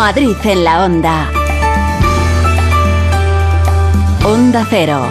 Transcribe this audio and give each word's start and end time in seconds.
Madrid 0.00 0.34
en 0.44 0.64
la 0.64 0.84
onda. 0.86 1.30
Onda 4.24 4.66
Cero. 4.70 5.06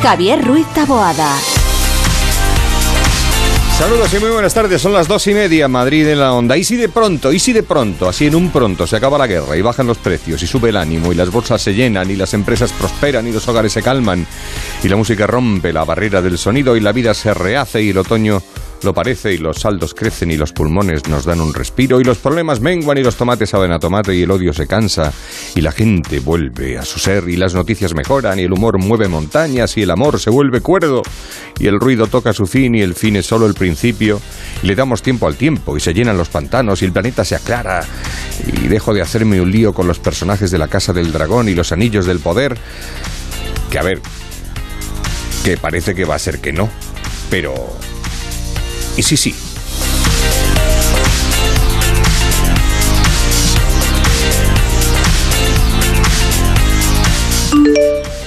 Javier 0.00 0.44
Ruiz 0.44 0.64
Taboada. 0.72 1.36
Saludos 3.76 4.14
y 4.14 4.20
muy 4.20 4.30
buenas 4.30 4.54
tardes, 4.54 4.80
son 4.80 4.92
las 4.92 5.08
dos 5.08 5.26
y 5.26 5.34
media, 5.34 5.66
Madrid 5.66 6.06
en 6.06 6.20
la 6.20 6.34
onda. 6.34 6.56
Y 6.56 6.62
si 6.62 6.76
de 6.76 6.88
pronto, 6.88 7.32
y 7.32 7.40
si 7.40 7.52
de 7.52 7.64
pronto, 7.64 8.08
así 8.08 8.28
en 8.28 8.36
un 8.36 8.50
pronto, 8.50 8.86
se 8.86 8.94
acaba 8.94 9.18
la 9.18 9.26
guerra 9.26 9.56
y 9.56 9.62
bajan 9.62 9.88
los 9.88 9.98
precios 9.98 10.40
y 10.44 10.46
sube 10.46 10.68
el 10.68 10.76
ánimo 10.76 11.10
y 11.10 11.16
las 11.16 11.32
bolsas 11.32 11.60
se 11.60 11.74
llenan 11.74 12.08
y 12.12 12.14
las 12.14 12.32
empresas 12.32 12.70
prosperan 12.70 13.26
y 13.26 13.32
los 13.32 13.48
hogares 13.48 13.72
se 13.72 13.82
calman 13.82 14.24
y 14.84 14.88
la 14.88 14.94
música 14.94 15.26
rompe 15.26 15.72
la 15.72 15.84
barrera 15.84 16.22
del 16.22 16.38
sonido 16.38 16.76
y 16.76 16.80
la 16.80 16.92
vida 16.92 17.12
se 17.12 17.34
rehace 17.34 17.82
y 17.82 17.90
el 17.90 17.98
otoño 17.98 18.40
lo 18.84 18.94
parece 18.94 19.32
y 19.32 19.38
los 19.38 19.60
saldos 19.60 19.94
crecen 19.94 20.30
y 20.30 20.36
los 20.36 20.52
pulmones 20.52 21.08
nos 21.08 21.24
dan 21.24 21.40
un 21.40 21.54
respiro 21.54 22.00
y 22.00 22.04
los 22.04 22.18
problemas 22.18 22.60
menguan 22.60 22.98
y 22.98 23.02
los 23.02 23.16
tomates 23.16 23.50
saben 23.50 23.72
a 23.72 23.78
tomate 23.78 24.14
y 24.14 24.22
el 24.22 24.30
odio 24.30 24.52
se 24.52 24.66
cansa 24.66 25.12
y 25.54 25.60
la 25.60 25.72
gente 25.72 26.20
vuelve 26.20 26.78
a 26.78 26.84
su 26.84 26.98
ser 26.98 27.28
y 27.28 27.36
las 27.36 27.54
noticias 27.54 27.94
mejoran 27.94 28.38
y 28.38 28.42
el 28.42 28.52
humor 28.52 28.78
mueve 28.78 29.08
montañas 29.08 29.76
y 29.76 29.82
el 29.82 29.90
amor 29.90 30.20
se 30.20 30.30
vuelve 30.30 30.60
cuerdo 30.60 31.02
y 31.58 31.66
el 31.66 31.80
ruido 31.80 32.06
toca 32.06 32.32
su 32.32 32.46
fin 32.46 32.74
y 32.74 32.82
el 32.82 32.94
fin 32.94 33.16
es 33.16 33.26
solo 33.26 33.46
el 33.46 33.54
principio 33.54 34.20
y 34.62 34.66
le 34.66 34.74
damos 34.74 35.02
tiempo 35.02 35.26
al 35.26 35.36
tiempo 35.36 35.76
y 35.76 35.80
se 35.80 35.94
llenan 35.94 36.18
los 36.18 36.28
pantanos 36.28 36.82
y 36.82 36.84
el 36.84 36.92
planeta 36.92 37.24
se 37.24 37.34
aclara 37.34 37.84
y 38.46 38.68
dejo 38.68 38.92
de 38.92 39.02
hacerme 39.02 39.40
un 39.40 39.50
lío 39.50 39.72
con 39.72 39.86
los 39.86 39.98
personajes 39.98 40.50
de 40.50 40.58
la 40.58 40.68
Casa 40.68 40.92
del 40.92 41.12
Dragón 41.12 41.48
y 41.48 41.54
los 41.54 41.72
Anillos 41.72 42.06
del 42.06 42.20
Poder 42.20 42.56
que 43.70 43.78
a 43.78 43.82
ver 43.82 44.00
que 45.44 45.56
parece 45.56 45.94
que 45.94 46.04
va 46.04 46.14
a 46.14 46.18
ser 46.18 46.40
que 46.40 46.52
no 46.52 46.68
pero 47.30 47.54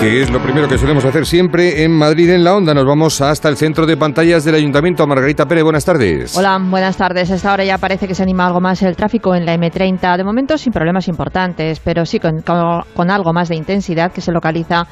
que 0.00 0.22
es 0.22 0.30
lo 0.30 0.42
primero 0.42 0.66
que 0.66 0.78
solemos 0.78 1.04
hacer 1.04 1.26
siempre 1.26 1.84
en 1.84 1.92
Madrid 1.92 2.30
en 2.30 2.42
la 2.42 2.54
Onda. 2.54 2.72
Nos 2.72 2.86
vamos 2.86 3.20
hasta 3.20 3.50
el 3.50 3.58
centro 3.58 3.84
de 3.84 3.98
pantallas 3.98 4.44
del 4.44 4.54
Ayuntamiento. 4.54 5.06
Margarita 5.06 5.44
Pérez, 5.44 5.62
buenas 5.62 5.84
tardes. 5.84 6.38
Hola, 6.38 6.58
buenas 6.58 6.96
tardes. 6.96 7.28
Esta 7.28 7.52
hora 7.52 7.64
ya 7.64 7.76
parece 7.76 8.08
que 8.08 8.14
se 8.14 8.22
anima 8.22 8.46
algo 8.46 8.62
más 8.62 8.80
el 8.80 8.96
tráfico 8.96 9.34
en 9.34 9.44
la 9.44 9.54
M30. 9.54 10.16
De 10.16 10.24
momento 10.24 10.56
sin 10.56 10.72
problemas 10.72 11.06
importantes, 11.06 11.80
pero 11.80 12.06
sí 12.06 12.18
con, 12.18 12.40
con 12.40 13.10
algo 13.10 13.34
más 13.34 13.50
de 13.50 13.56
intensidad 13.56 14.10
que 14.10 14.22
se 14.22 14.32
localiza 14.32 14.86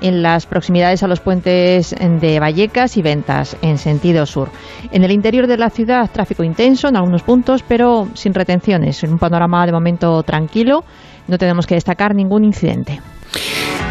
en 0.00 0.22
las 0.22 0.46
proximidades 0.46 1.02
a 1.02 1.08
los 1.08 1.20
puentes 1.20 1.94
de 1.94 2.40
Vallecas 2.40 2.96
y 2.96 3.02
Ventas, 3.02 3.58
en 3.60 3.76
sentido 3.76 4.24
sur. 4.24 4.48
En 4.90 5.04
el 5.04 5.10
interior 5.10 5.46
de 5.48 5.58
la 5.58 5.68
ciudad, 5.68 6.10
tráfico 6.10 6.42
intenso 6.44 6.88
en 6.88 6.96
algunos 6.96 7.22
puntos, 7.22 7.62
pero 7.62 8.08
sin 8.14 8.32
retenciones. 8.32 9.04
En 9.04 9.12
un 9.12 9.18
panorama 9.18 9.66
de 9.66 9.72
momento 9.72 10.22
tranquilo, 10.22 10.82
no 11.28 11.36
tenemos 11.36 11.66
que 11.66 11.74
destacar 11.74 12.14
ningún 12.14 12.44
incidente. 12.44 13.00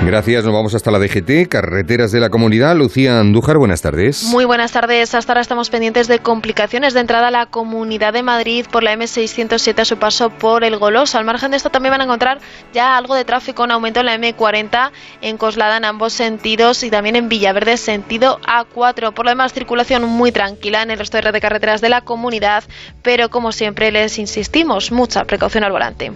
Gracias, 0.05 0.43
nos 0.43 0.53
vamos 0.53 0.75
hasta 0.75 0.91
la 0.91 0.99
DGT, 0.99 1.47
Carreteras 1.49 2.11
de 2.11 2.19
la 2.19 2.29
Comunidad. 2.29 2.75
Lucía 2.75 3.19
Andújar, 3.19 3.57
buenas 3.57 3.81
tardes. 3.81 4.23
Muy 4.25 4.45
buenas 4.45 4.71
tardes. 4.71 5.15
Hasta 5.15 5.31
ahora 5.31 5.41
estamos 5.41 5.69
pendientes 5.69 6.07
de 6.07 6.19
complicaciones 6.19 6.93
de 6.93 6.99
entrada 6.99 7.29
a 7.29 7.31
la 7.31 7.45
Comunidad 7.47 8.13
de 8.13 8.21
Madrid 8.21 8.65
por 8.71 8.83
la 8.83 8.93
M607 8.93 9.79
a 9.79 9.85
su 9.85 9.97
paso 9.97 10.29
por 10.29 10.63
el 10.63 10.77
Golos. 10.77 11.15
Al 11.15 11.25
margen 11.25 11.51
de 11.51 11.57
esto 11.57 11.69
también 11.69 11.91
van 11.91 12.01
a 12.01 12.03
encontrar 12.03 12.39
ya 12.73 12.97
algo 12.97 13.15
de 13.15 13.25
tráfico, 13.25 13.63
un 13.63 13.71
aumento 13.71 14.01
en 14.01 14.05
la 14.05 14.17
M40 14.17 14.91
en 15.21 15.37
Coslada 15.37 15.77
en 15.77 15.85
ambos 15.85 16.13
sentidos 16.13 16.83
y 16.83 16.91
también 16.91 17.15
en 17.15 17.29
Villaverde 17.29 17.77
sentido 17.77 18.39
A4. 18.41 19.13
Por 19.13 19.25
lo 19.25 19.31
demás, 19.31 19.53
circulación 19.53 20.03
muy 20.03 20.31
tranquila 20.31 20.83
en 20.83 20.91
el 20.91 20.99
resto 20.99 21.19
de 21.19 21.41
carreteras 21.41 21.81
de 21.81 21.89
la 21.89 22.01
comunidad, 22.01 22.63
pero 23.01 23.29
como 23.29 23.51
siempre 23.51 23.91
les 23.91 24.19
insistimos, 24.19 24.91
mucha 24.91 25.23
precaución 25.25 25.63
al 25.63 25.71
volante. 25.71 26.11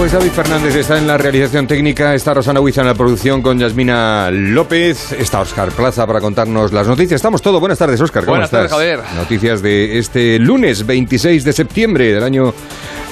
Pues 0.00 0.12
David 0.12 0.30
Fernández 0.30 0.74
está 0.76 0.96
en 0.96 1.06
la 1.06 1.18
realización 1.18 1.66
técnica, 1.66 2.14
está 2.14 2.32
Rosana 2.32 2.58
Huiza 2.58 2.80
en 2.80 2.86
la 2.86 2.94
producción 2.94 3.42
con 3.42 3.58
Yasmina 3.58 4.30
López, 4.30 5.12
está 5.12 5.42
Oscar 5.42 5.70
Plaza 5.72 6.06
para 6.06 6.22
contarnos 6.22 6.72
las 6.72 6.86
noticias. 6.88 7.16
Estamos 7.16 7.42
todos. 7.42 7.60
Buenas 7.60 7.78
tardes, 7.78 8.00
Oscar. 8.00 8.24
¿Cómo 8.24 8.32
Buenas 8.32 8.50
tardes, 8.50 8.70
Javier. 8.70 9.00
Noticias 9.14 9.60
de 9.60 9.98
este 9.98 10.38
lunes 10.38 10.86
26 10.86 11.44
de 11.44 11.52
septiembre 11.52 12.14
del 12.14 12.22
año 12.22 12.54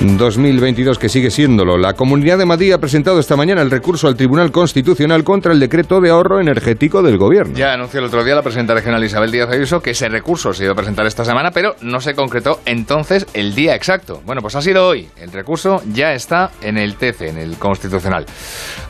2022, 0.00 0.96
que 0.98 1.08
sigue 1.08 1.30
siéndolo. 1.30 1.76
La 1.76 1.94
Comunidad 1.94 2.38
de 2.38 2.46
Madrid 2.46 2.72
ha 2.72 2.78
presentado 2.78 3.18
esta 3.18 3.34
mañana 3.34 3.62
el 3.62 3.70
recurso 3.70 4.06
al 4.06 4.14
Tribunal 4.14 4.52
Constitucional 4.52 5.24
contra 5.24 5.52
el 5.52 5.58
decreto 5.58 6.00
de 6.00 6.10
ahorro 6.10 6.40
energético 6.40 7.02
del 7.02 7.18
Gobierno. 7.18 7.56
Ya 7.56 7.72
anunció 7.72 7.98
el 7.98 8.06
otro 8.06 8.22
día 8.22 8.36
la 8.36 8.42
presidenta 8.42 8.74
regional 8.74 9.02
Isabel 9.02 9.32
Díaz 9.32 9.50
Ayuso 9.50 9.80
que 9.80 9.90
ese 9.90 10.08
recurso 10.08 10.52
se 10.52 10.64
iba 10.64 10.72
a 10.72 10.76
presentar 10.76 11.04
esta 11.06 11.24
semana, 11.24 11.50
pero 11.50 11.74
no 11.80 12.00
se 12.00 12.14
concretó 12.14 12.60
entonces 12.64 13.26
el 13.34 13.56
día 13.56 13.74
exacto. 13.74 14.22
Bueno, 14.24 14.40
pues 14.40 14.54
ha 14.54 14.62
sido 14.62 14.86
hoy. 14.86 15.08
El 15.16 15.32
recurso 15.32 15.82
ya 15.92 16.12
está 16.14 16.52
en 16.62 16.78
el 16.78 16.94
TC, 16.94 17.22
en 17.22 17.38
el 17.38 17.56
Constitucional. 17.56 18.24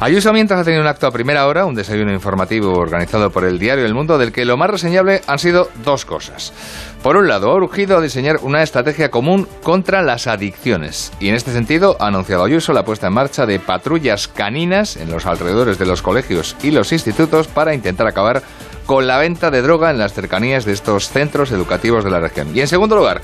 Ayuso 0.00 0.32
mientras 0.34 0.60
ha 0.60 0.64
tenido 0.64 0.82
un 0.82 0.88
acto 0.88 1.06
a 1.06 1.10
primera 1.10 1.46
hora, 1.46 1.64
un 1.64 1.74
desayuno 1.74 2.12
informativo 2.12 2.74
organizado 2.74 3.30
por 3.30 3.44
el 3.44 3.58
diario 3.58 3.86
El 3.86 3.94
Mundo, 3.94 4.18
del 4.18 4.30
que 4.30 4.44
lo 4.44 4.58
más 4.58 4.68
reseñable 4.68 5.22
han 5.26 5.38
sido 5.38 5.70
dos 5.84 6.04
cosas. 6.04 6.52
Por 7.02 7.16
un 7.16 7.28
lado, 7.28 7.50
ha 7.50 7.54
urgido 7.54 7.96
a 7.96 8.00
diseñar 8.00 8.38
una 8.42 8.62
estrategia 8.62 9.10
común 9.10 9.46
contra 9.62 10.02
las 10.02 10.26
adicciones 10.26 11.12
y 11.20 11.28
en 11.28 11.36
este 11.36 11.52
sentido 11.52 11.96
ha 12.00 12.08
anunciado 12.08 12.44
Ayuso 12.44 12.72
la 12.72 12.84
puesta 12.84 13.06
en 13.06 13.12
marcha 13.12 13.46
de 13.46 13.60
patrullas 13.60 14.26
caninas 14.26 14.96
en 14.96 15.10
los 15.10 15.24
alrededores 15.24 15.78
de 15.78 15.86
los 15.86 16.02
colegios 16.02 16.56
y 16.62 16.72
los 16.72 16.92
institutos 16.92 17.46
para 17.46 17.72
intentar 17.72 18.08
acabar 18.08 18.42
con 18.84 19.06
la 19.06 19.18
venta 19.18 19.50
de 19.50 19.62
droga 19.62 19.90
en 19.90 19.98
las 19.98 20.14
cercanías 20.14 20.64
de 20.64 20.72
estos 20.72 21.10
centros 21.10 21.52
educativos 21.52 22.04
de 22.04 22.10
la 22.10 22.20
región. 22.20 22.56
Y 22.56 22.60
en 22.62 22.68
segundo 22.68 22.96
lugar, 22.96 23.20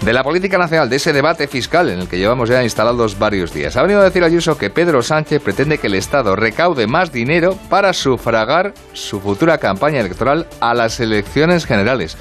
de 0.00 0.12
la 0.12 0.24
política 0.24 0.58
nacional, 0.58 0.88
de 0.88 0.96
ese 0.96 1.12
debate 1.12 1.46
fiscal 1.46 1.90
en 1.90 2.00
el 2.00 2.08
que 2.08 2.18
llevamos 2.18 2.48
ya 2.48 2.62
instalados 2.62 3.18
varios 3.18 3.52
días. 3.52 3.76
Ha 3.76 3.82
venido 3.82 4.00
a 4.00 4.04
decir 4.04 4.24
Ayuso 4.24 4.58
que 4.58 4.70
Pedro 4.70 5.02
Sánchez 5.02 5.42
pretende 5.42 5.78
que 5.78 5.88
el 5.88 5.94
Estado 5.94 6.34
recaude 6.36 6.86
más 6.86 7.12
dinero 7.12 7.56
para 7.68 7.92
sufragar 7.92 8.72
su 8.94 9.20
futura 9.20 9.58
campaña 9.58 10.00
electoral 10.00 10.46
a 10.60 10.72
las 10.72 10.98
elecciones 11.00 11.66
generales. 11.66 12.16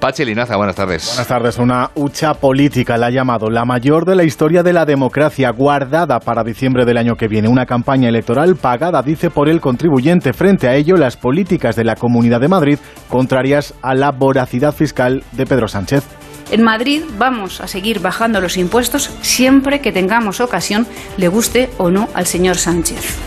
Pachi 0.00 0.24
Linaza, 0.24 0.56
buenas 0.56 0.76
tardes. 0.76 1.08
Buenas 1.08 1.28
tardes. 1.28 1.58
Una 1.58 1.90
hucha 1.94 2.32
política 2.32 2.96
la 2.96 3.08
ha 3.08 3.10
llamado 3.10 3.50
la 3.50 3.66
mayor 3.66 4.06
de 4.06 4.16
la 4.16 4.24
historia 4.24 4.62
de 4.62 4.72
la 4.72 4.86
democracia, 4.86 5.50
guardada 5.50 6.20
para 6.20 6.42
diciembre 6.42 6.86
del 6.86 6.96
año 6.96 7.16
que 7.16 7.28
viene. 7.28 7.48
Una 7.48 7.66
campaña 7.66 8.08
electoral 8.08 8.56
pagada, 8.56 9.02
dice, 9.02 9.28
por 9.28 9.50
el 9.50 9.60
contribuyente. 9.60 10.32
Frente 10.32 10.68
a 10.68 10.74
ello, 10.74 10.96
las 10.96 11.18
políticas 11.18 11.76
de 11.76 11.84
la 11.84 11.96
Comunidad 11.96 12.40
de 12.40 12.48
Madrid 12.48 12.78
contrarias 13.10 13.74
a 13.82 13.94
la 13.94 14.10
voracidad 14.10 14.72
fiscal 14.72 15.22
de 15.32 15.44
Pedro 15.44 15.68
Sánchez. 15.68 16.02
En 16.50 16.62
Madrid 16.62 17.02
vamos 17.18 17.60
a 17.60 17.68
seguir 17.68 18.00
bajando 18.00 18.40
los 18.40 18.56
impuestos 18.56 19.10
siempre 19.20 19.82
que 19.82 19.92
tengamos 19.92 20.40
ocasión, 20.40 20.86
le 21.18 21.28
guste 21.28 21.68
o 21.76 21.90
no 21.90 22.08
al 22.14 22.24
señor 22.24 22.56
Sánchez. 22.56 23.18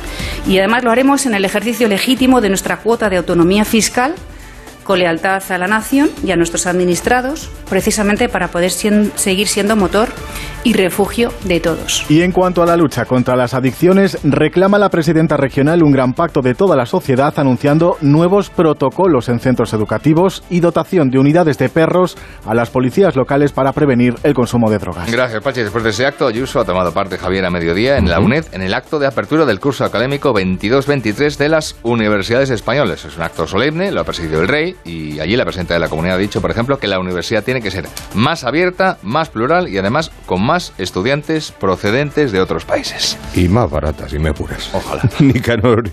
Y 0.48 0.58
además 0.58 0.84
lo 0.84 0.90
haremos 0.90 1.28
en 1.28 1.36
el 1.36 1.46
ejercicio 1.46 1.88
legítimo 1.88 2.42
de 2.42 2.50
nuestra 2.50 2.78
cuota 2.78 3.10
de 3.10 3.18
autonomía 3.18 3.64
fiscal 3.64 4.16
con 4.84 5.00
lealtad 5.00 5.44
a 5.50 5.58
la 5.58 5.68
nación 5.68 6.10
y 6.26 6.32
a 6.32 6.36
nuestros 6.36 6.68
administrados, 6.68 7.50
precisamente 7.70 8.30
para 8.30 8.50
poder 8.50 8.72
seguir 8.72 9.48
siendo 9.48 9.76
motor 9.76 10.10
y 10.64 10.74
refugio 10.74 11.32
de 11.44 11.60
todos. 11.60 12.06
Y 12.10 12.22
en 12.22 12.32
cuanto 12.32 12.64
a 12.64 12.66
la 12.66 12.78
lucha 12.78 13.06
contra 13.06 13.36
las 13.36 13.54
adicciones, 13.54 14.18
reclama 14.24 14.78
la 14.78 14.90
presidenta 14.90 15.38
regional 15.38 15.84
un 15.84 15.92
gran 15.92 16.14
pacto 16.14 16.42
de 16.42 16.56
toda 16.56 16.76
la 16.76 16.86
sociedad 16.86 17.34
anunciando 17.38 17.98
nuevos 18.02 18.50
protocolos 18.50 19.30
en 19.30 19.40
centros 19.40 19.74
educativos 19.74 20.44
y 20.50 20.60
dotación 20.60 21.10
de 21.10 21.20
unidades 21.20 21.58
de 21.58 21.70
perros 21.70 22.18
a 22.46 22.54
las 22.54 22.70
policías 22.70 23.16
locales 23.16 23.52
para 23.52 23.74
prevenir 23.74 24.16
el 24.24 24.34
consumo 24.34 24.70
de 24.70 24.78
drogas. 24.78 25.12
Gracias, 25.12 25.44
Pachi. 25.44 25.62
Después 25.62 25.84
de 25.84 25.90
ese 25.90 26.06
acto, 26.06 26.28
Ayuso 26.28 26.60
ha 26.60 26.66
tomado 26.66 26.94
parte 26.94 27.18
Javier 27.18 27.46
a 27.46 27.50
mediodía 27.50 27.98
en 27.98 28.10
la 28.10 28.20
UNED 28.20 28.46
en 28.54 28.62
el 28.62 28.74
acto 28.74 29.00
de 29.00 29.08
apertura 29.08 29.46
del 29.46 29.60
curso 29.60 29.84
académico 29.84 30.34
22-23 30.34 31.38
de 31.38 31.50
las 31.50 31.76
universidades 31.84 32.50
españolas. 32.50 33.06
Es 33.06 33.18
un 33.18 33.24
acto 33.24 33.48
solemne, 33.48 33.92
lo 33.92 34.02
ha 34.02 34.04
presidido 34.06 34.42
el 34.42 34.48
rey 34.48 34.76
y 34.86 35.20
allí 35.20 35.36
la 35.36 35.44
presidenta 35.44 35.74
de 35.74 35.80
la 35.80 35.90
comunidad 35.90 36.16
ha 36.16 36.20
dicho, 36.20 36.42
por 36.42 36.52
ejemplo, 36.52 36.78
que 36.78 36.88
la 36.88 37.00
universidad 37.00 37.44
tiene 37.44 37.62
que 37.62 37.72
ser 37.72 37.86
más 38.14 38.44
abierta, 38.44 38.98
más 39.02 39.30
plural 39.30 39.68
y 39.68 39.78
además 39.78 40.12
con 40.26 40.42
más 40.46 40.53
más 40.54 40.72
estudiantes 40.78 41.52
procedentes 41.52 42.32
de 42.32 42.40
otros 42.40 42.64
países. 42.64 43.18
Y 43.34 43.48
más 43.48 43.72
baratas, 43.72 44.14
y 44.14 44.20
me 44.20 44.30
apuras. 44.30 44.70
Ojalá. 44.72 45.02
Nicanor 45.20 45.90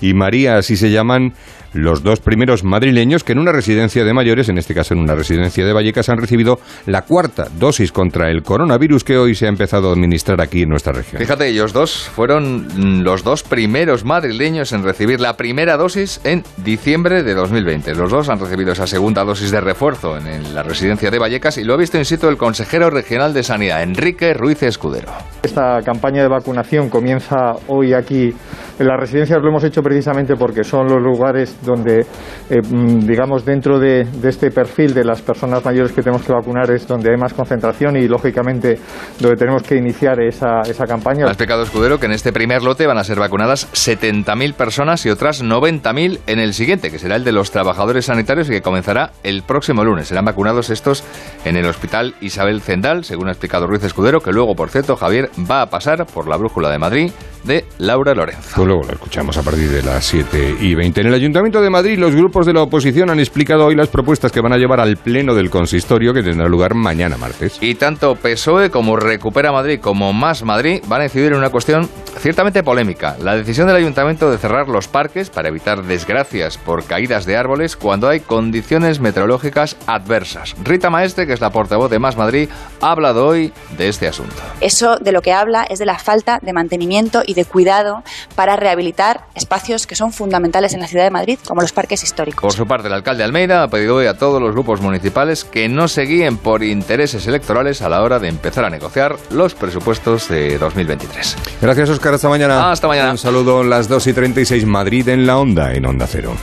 y 0.00 0.14
María, 0.14 0.56
así 0.56 0.76
se 0.76 0.92
llaman 0.92 1.34
los 1.74 2.02
dos 2.02 2.20
primeros 2.20 2.64
madrileños 2.64 3.24
que 3.24 3.32
en 3.32 3.38
una 3.38 3.52
residencia 3.52 4.04
de 4.04 4.14
mayores, 4.14 4.48
en 4.48 4.58
este 4.58 4.74
caso 4.74 4.94
en 4.94 5.00
una 5.00 5.14
residencia 5.14 5.64
de 5.66 5.72
Vallecas, 5.72 6.08
han 6.08 6.18
recibido 6.18 6.58
la 6.86 7.02
cuarta 7.02 7.48
dosis 7.58 7.92
contra 7.92 8.30
el 8.30 8.42
coronavirus 8.42 9.04
que 9.04 9.18
hoy 9.18 9.34
se 9.34 9.46
ha 9.46 9.48
empezado 9.48 9.90
a 9.90 9.92
administrar 9.92 10.40
aquí 10.40 10.62
en 10.62 10.68
nuestra 10.68 10.92
región. 10.92 11.20
Fíjate, 11.20 11.48
ellos 11.48 11.72
dos 11.72 12.08
fueron 12.14 13.02
los 13.04 13.24
dos 13.24 13.42
primeros 13.42 14.04
madrileños 14.04 14.72
en 14.72 14.82
recibir 14.82 15.20
la 15.20 15.36
primera 15.36 15.76
dosis 15.76 16.20
en 16.24 16.42
diciembre 16.64 17.22
de 17.22 17.34
2020. 17.34 17.94
Los 17.94 18.10
dos 18.10 18.28
han 18.28 18.38
recibido 18.38 18.72
esa 18.72 18.86
segunda 18.86 19.24
dosis 19.24 19.50
de 19.50 19.60
refuerzo 19.60 20.16
en 20.16 20.54
la 20.54 20.62
residencia 20.62 21.10
de 21.10 21.18
Vallecas 21.18 21.58
y 21.58 21.64
lo 21.64 21.74
ha 21.74 21.76
visto 21.76 21.98
in 21.98 22.04
situ 22.04 22.28
el 22.28 22.36
consejero 22.36 22.90
regional 22.90 23.34
de 23.34 23.42
Sanidad, 23.42 23.82
Enrique 23.82 24.32
Ruiz 24.34 24.62
Escudero. 24.62 25.12
Esta 25.42 25.80
campaña 25.82 26.22
de 26.22 26.28
vacunación 26.28 26.88
comienza 26.88 27.52
hoy 27.68 27.92
aquí 27.92 28.32
en 28.78 28.86
las 28.86 28.98
residencias. 28.98 29.40
Lo 29.40 29.48
hemos 29.48 29.64
hecho 29.64 29.82
precisamente 29.82 30.36
porque 30.36 30.64
son 30.64 30.86
los 30.86 31.02
lugares 31.02 31.63
donde, 31.64 32.00
eh, 32.00 32.60
mm, 32.62 33.06
digamos, 33.06 33.44
dentro 33.44 33.78
de, 33.78 34.04
de, 34.04 34.28
este 34.28 34.50
perfil 34.50 34.94
de 34.94 35.04
las 35.04 35.22
personas 35.22 35.64
mayores 35.64 35.92
que 35.92 36.02
tenemos 36.02 36.22
que 36.22 36.32
vacunar 36.32 36.70
es 36.70 36.86
donde 36.86 37.10
hay 37.10 37.16
más 37.16 37.34
concentración 37.34 37.96
y, 37.96 38.08
lógicamente, 38.08 38.78
donde 39.20 39.36
tenemos 39.36 39.62
que 39.62 39.76
iniciar 39.76 40.20
esa, 40.20 40.60
esa 40.60 40.86
campaña. 40.86 41.26
Ha 41.26 41.28
explicado 41.28 41.62
Escudero 41.62 41.98
que 41.98 42.06
en 42.06 42.12
este 42.12 42.32
primer 42.32 42.62
lote 42.62 42.86
van 42.86 42.98
a 42.98 43.04
ser 43.04 43.18
vacunadas 43.18 43.70
70.000 43.72 44.54
personas 44.54 45.04
y 45.06 45.10
otras 45.10 45.42
90.000 45.42 46.20
en 46.26 46.38
el 46.38 46.54
siguiente, 46.54 46.90
que 46.90 46.98
será 46.98 47.16
el 47.16 47.24
de 47.24 47.32
los 47.32 47.50
trabajadores 47.50 48.06
sanitarios 48.06 48.48
y 48.48 48.52
que 48.52 48.62
comenzará 48.62 49.12
el 49.22 49.42
próximo 49.42 49.84
lunes. 49.84 50.08
Serán 50.08 50.24
vacunados 50.24 50.70
estos 50.70 51.04
en 51.44 51.56
el 51.56 51.66
Hospital 51.66 52.14
Isabel 52.20 52.60
Zendal, 52.60 53.04
según 53.04 53.28
ha 53.28 53.32
explicado 53.32 53.66
Ruiz 53.66 53.82
Escudero, 53.84 54.20
que 54.20 54.32
luego, 54.32 54.54
por 54.54 54.70
cierto, 54.70 54.96
Javier 54.96 55.30
va 55.50 55.62
a 55.62 55.66
pasar 55.66 56.06
por 56.06 56.28
la 56.28 56.36
brújula 56.36 56.70
de 56.70 56.78
Madrid 56.78 57.12
de 57.44 57.64
Laura 57.78 58.14
Lorenzo. 58.14 58.52
Pues 58.54 58.66
luego 58.66 58.82
lo 58.84 58.92
escuchamos 58.92 59.36
a 59.36 59.42
partir 59.42 59.70
de 59.70 59.82
las 59.82 60.04
7 60.04 60.56
y 60.60 60.74
20. 60.74 61.02
En 61.02 61.06
el 61.08 61.14
Ayuntamiento 61.14 61.53
de 61.60 61.70
Madrid, 61.70 61.98
los 61.98 62.14
grupos 62.14 62.46
de 62.46 62.52
la 62.52 62.62
oposición 62.62 63.10
han 63.10 63.20
explicado 63.20 63.66
hoy 63.66 63.74
las 63.74 63.88
propuestas 63.88 64.32
que 64.32 64.40
van 64.40 64.52
a 64.52 64.56
llevar 64.56 64.80
al 64.80 64.96
Pleno 64.96 65.34
del 65.34 65.50
Consistorio, 65.50 66.12
que 66.12 66.22
tendrá 66.22 66.48
lugar 66.48 66.74
mañana 66.74 67.16
martes. 67.16 67.58
Y 67.60 67.74
tanto 67.74 68.14
PSOE 68.16 68.70
como 68.70 68.96
Recupera 68.96 69.52
Madrid 69.52 69.80
como 69.80 70.12
Más 70.12 70.42
Madrid 70.42 70.82
van 70.86 71.02
a 71.02 71.04
incidir 71.04 71.32
en 71.32 71.38
una 71.38 71.50
cuestión 71.50 71.88
ciertamente 72.18 72.62
polémica. 72.62 73.16
La 73.20 73.36
decisión 73.36 73.66
del 73.66 73.76
Ayuntamiento 73.76 74.30
de 74.30 74.38
cerrar 74.38 74.68
los 74.68 74.88
parques 74.88 75.30
para 75.30 75.48
evitar 75.48 75.82
desgracias 75.82 76.58
por 76.58 76.84
caídas 76.84 77.26
de 77.26 77.36
árboles 77.36 77.76
cuando 77.76 78.08
hay 78.08 78.20
condiciones 78.20 79.00
meteorológicas 79.00 79.76
adversas. 79.86 80.54
Rita 80.62 80.90
Maestre, 80.90 81.26
que 81.26 81.32
es 81.32 81.40
la 81.40 81.50
portavoz 81.50 81.90
de 81.90 81.98
Más 81.98 82.16
Madrid, 82.16 82.48
ha 82.80 82.92
hablado 82.92 83.26
hoy 83.26 83.52
de 83.76 83.88
este 83.88 84.08
asunto. 84.08 84.34
Eso 84.60 84.96
de 84.96 85.12
lo 85.12 85.22
que 85.22 85.32
habla 85.32 85.64
es 85.68 85.78
de 85.78 85.86
la 85.86 85.98
falta 85.98 86.38
de 86.40 86.52
mantenimiento 86.52 87.22
y 87.26 87.34
de 87.34 87.44
cuidado 87.44 88.02
para 88.34 88.56
rehabilitar 88.56 89.26
espacios 89.34 89.86
que 89.86 89.96
son 89.96 90.12
fundamentales 90.12 90.74
en 90.74 90.80
la 90.80 90.86
ciudad 90.86 91.04
de 91.04 91.10
Madrid, 91.10 91.33
como 91.46 91.60
los 91.62 91.72
parques 91.72 92.02
históricos. 92.02 92.42
Por 92.42 92.52
su 92.52 92.66
parte, 92.66 92.88
el 92.88 92.94
alcalde 92.94 93.24
Almeida 93.24 93.62
ha 93.62 93.68
pedido 93.68 93.96
hoy 93.96 94.06
a 94.06 94.14
todos 94.14 94.40
los 94.40 94.52
grupos 94.52 94.80
municipales 94.80 95.44
que 95.44 95.68
no 95.68 95.88
se 95.88 96.02
guíen 96.02 96.36
por 96.36 96.62
intereses 96.62 97.26
electorales 97.26 97.82
a 97.82 97.88
la 97.88 98.02
hora 98.02 98.18
de 98.18 98.28
empezar 98.28 98.64
a 98.64 98.70
negociar 98.70 99.16
los 99.30 99.54
presupuestos 99.54 100.28
de 100.28 100.58
2023. 100.58 101.36
Gracias, 101.60 101.90
Oscar. 101.90 102.14
Hasta 102.14 102.28
mañana. 102.28 102.68
Ah, 102.68 102.72
hasta 102.72 102.88
mañana. 102.88 103.10
Un 103.10 103.18
saludo, 103.18 103.64
las 103.64 103.88
2 103.88 104.06
y 104.08 104.12
36 104.12 104.66
Madrid 104.66 105.08
en 105.08 105.26
la 105.26 105.38
Onda, 105.38 105.72
en 105.72 105.86
Onda 105.86 106.06
Cero. 106.06 106.34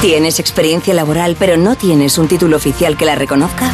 ¿Tienes 0.00 0.38
experiencia 0.38 0.94
laboral 0.94 1.36
pero 1.38 1.56
no 1.56 1.74
tienes 1.74 2.18
un 2.18 2.28
título 2.28 2.56
oficial 2.56 2.96
que 2.96 3.06
la 3.06 3.16
reconozca? 3.16 3.72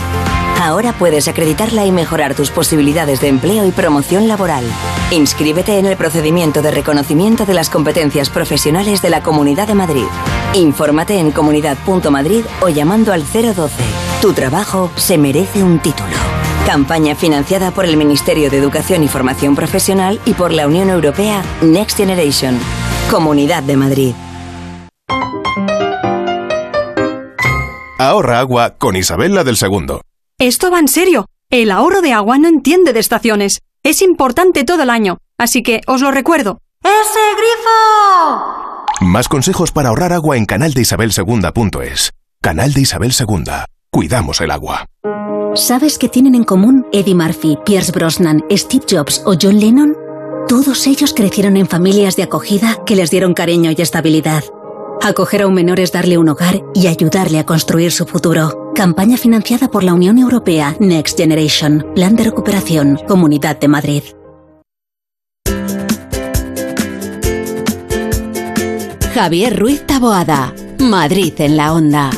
Ahora 0.63 0.93
puedes 0.93 1.29
acreditarla 1.29 1.85
y 1.85 1.93
mejorar 1.93 2.35
tus 2.35 2.51
posibilidades 2.51 3.21
de 3.21 3.29
empleo 3.29 3.67
y 3.67 3.73
promoción 3.73 4.29
laboral. 4.29 4.65
Inscríbete 5.13 5.79
en 5.79 5.85
el 5.85 5.99
procedimiento 5.99 6.63
de 6.63 6.71
reconocimiento 6.71 7.45
de 7.45 7.53
las 7.53 7.69
competencias 7.69 8.31
profesionales 8.31 9.03
de 9.03 9.11
la 9.11 9.23
Comunidad 9.23 9.69
de 9.69 9.75
Madrid. 9.75 10.07
Infórmate 10.55 11.19
en 11.19 11.33
comunidad.madrid 11.33 12.47
o 12.63 12.71
llamando 12.71 13.13
al 13.13 13.23
012. 13.23 13.75
Tu 14.23 14.33
trabajo 14.33 14.91
se 14.97 15.19
merece 15.19 15.63
un 15.63 15.81
título. 15.81 16.09
Campaña 16.65 17.15
financiada 17.15 17.73
por 17.73 17.85
el 17.85 17.99
Ministerio 17.99 18.49
de 18.49 18.57
Educación 18.57 19.03
y 19.03 19.09
Formación 19.09 19.55
Profesional 19.55 20.19
y 20.25 20.33
por 20.33 20.51
la 20.51 20.67
Unión 20.67 20.89
Europea 20.89 21.43
Next 21.61 21.99
Generation. 21.99 22.59
Comunidad 23.11 23.63
de 23.65 23.77
Madrid. 23.77 24.15
Ahorra 27.99 28.39
agua 28.39 28.77
con 28.79 28.97
Isabel 28.97 29.35
del 29.45 29.59
Segundo. 29.59 30.01
Esto 30.39 30.71
va 30.71 30.79
en 30.79 30.89
serio. 30.89 31.27
El 31.51 31.71
ahorro 31.71 32.01
de 32.01 32.15
agua 32.15 32.39
no 32.39 32.49
entiende 32.49 32.95
de 32.95 33.01
estaciones. 33.01 33.61
Es 33.85 34.01
importante 34.01 34.65
todo 34.65 34.85
el 34.85 34.91
año. 34.91 35.19
Así 35.39 35.63
que 35.63 35.81
os 35.89 36.01
lo 36.01 36.13
recuerdo. 36.13 36.59
¡Ese 36.85 37.21
grifo! 37.37 38.85
Más 39.01 39.29
consejos 39.29 39.73
para 39.73 39.89
ahorrar 39.89 40.13
agua 40.13 40.37
en 40.37 40.47
canaldeisabelsegunda.es. 40.47 42.13
Canal 42.41 42.73
de 42.73 42.81
Isabel 42.81 43.13
Segunda. 43.13 43.67
Cuidamos 43.91 44.41
el 44.41 44.53
agua. 44.53 44.87
¿Sabes 45.55 45.99
qué 45.99 46.09
tienen 46.09 46.35
en 46.37 46.45
común 46.45 46.87
Eddie 46.93 47.15
Murphy, 47.15 47.59
Pierce 47.65 47.93
Brosnan, 47.93 48.45
Steve 48.53 48.87
Jobs 48.89 49.21
o 49.27 49.35
John 49.41 49.59
Lennon? 49.59 49.97
Todos 50.49 50.87
ellos 50.87 51.13
crecieron 51.13 51.57
en 51.57 51.67
familias 51.67 52.15
de 52.17 52.23
acogida 52.23 52.79
que 52.87 52.97
les 52.97 53.11
dieron 53.11 53.35
cariño 53.35 53.73
y 53.77 53.83
estabilidad. 53.83 54.45
Acoger 55.03 55.43
a 55.43 55.47
un 55.49 55.55
menor 55.55 55.81
es 55.81 55.91
darle 55.91 56.19
un 56.19 56.29
hogar 56.29 56.63
y 56.75 56.87
ayudarle 56.87 57.41
a 57.41 57.47
construir 57.47 57.91
su 57.91 58.07
futuro. 58.07 58.62
Campaña 58.75 59.19
financiada 59.19 59.69
por 59.69 59.85
la 59.85 59.93
Unión 59.93 60.17
Europea 60.17 60.75
Next 60.81 61.19
Generation. 61.19 61.87
Plan 61.95 62.17
de 62.17 62.25
recuperación. 62.25 62.99
Comunidad 63.07 63.61
de 63.61 63.69
Madrid. 63.69 64.03
Javier 69.15 69.59
Ruiz 69.59 69.87
Taboada. 69.87 70.55
Madrid 70.79 71.35
en 71.39 71.59
la 71.59 71.75
onda. 71.75 72.11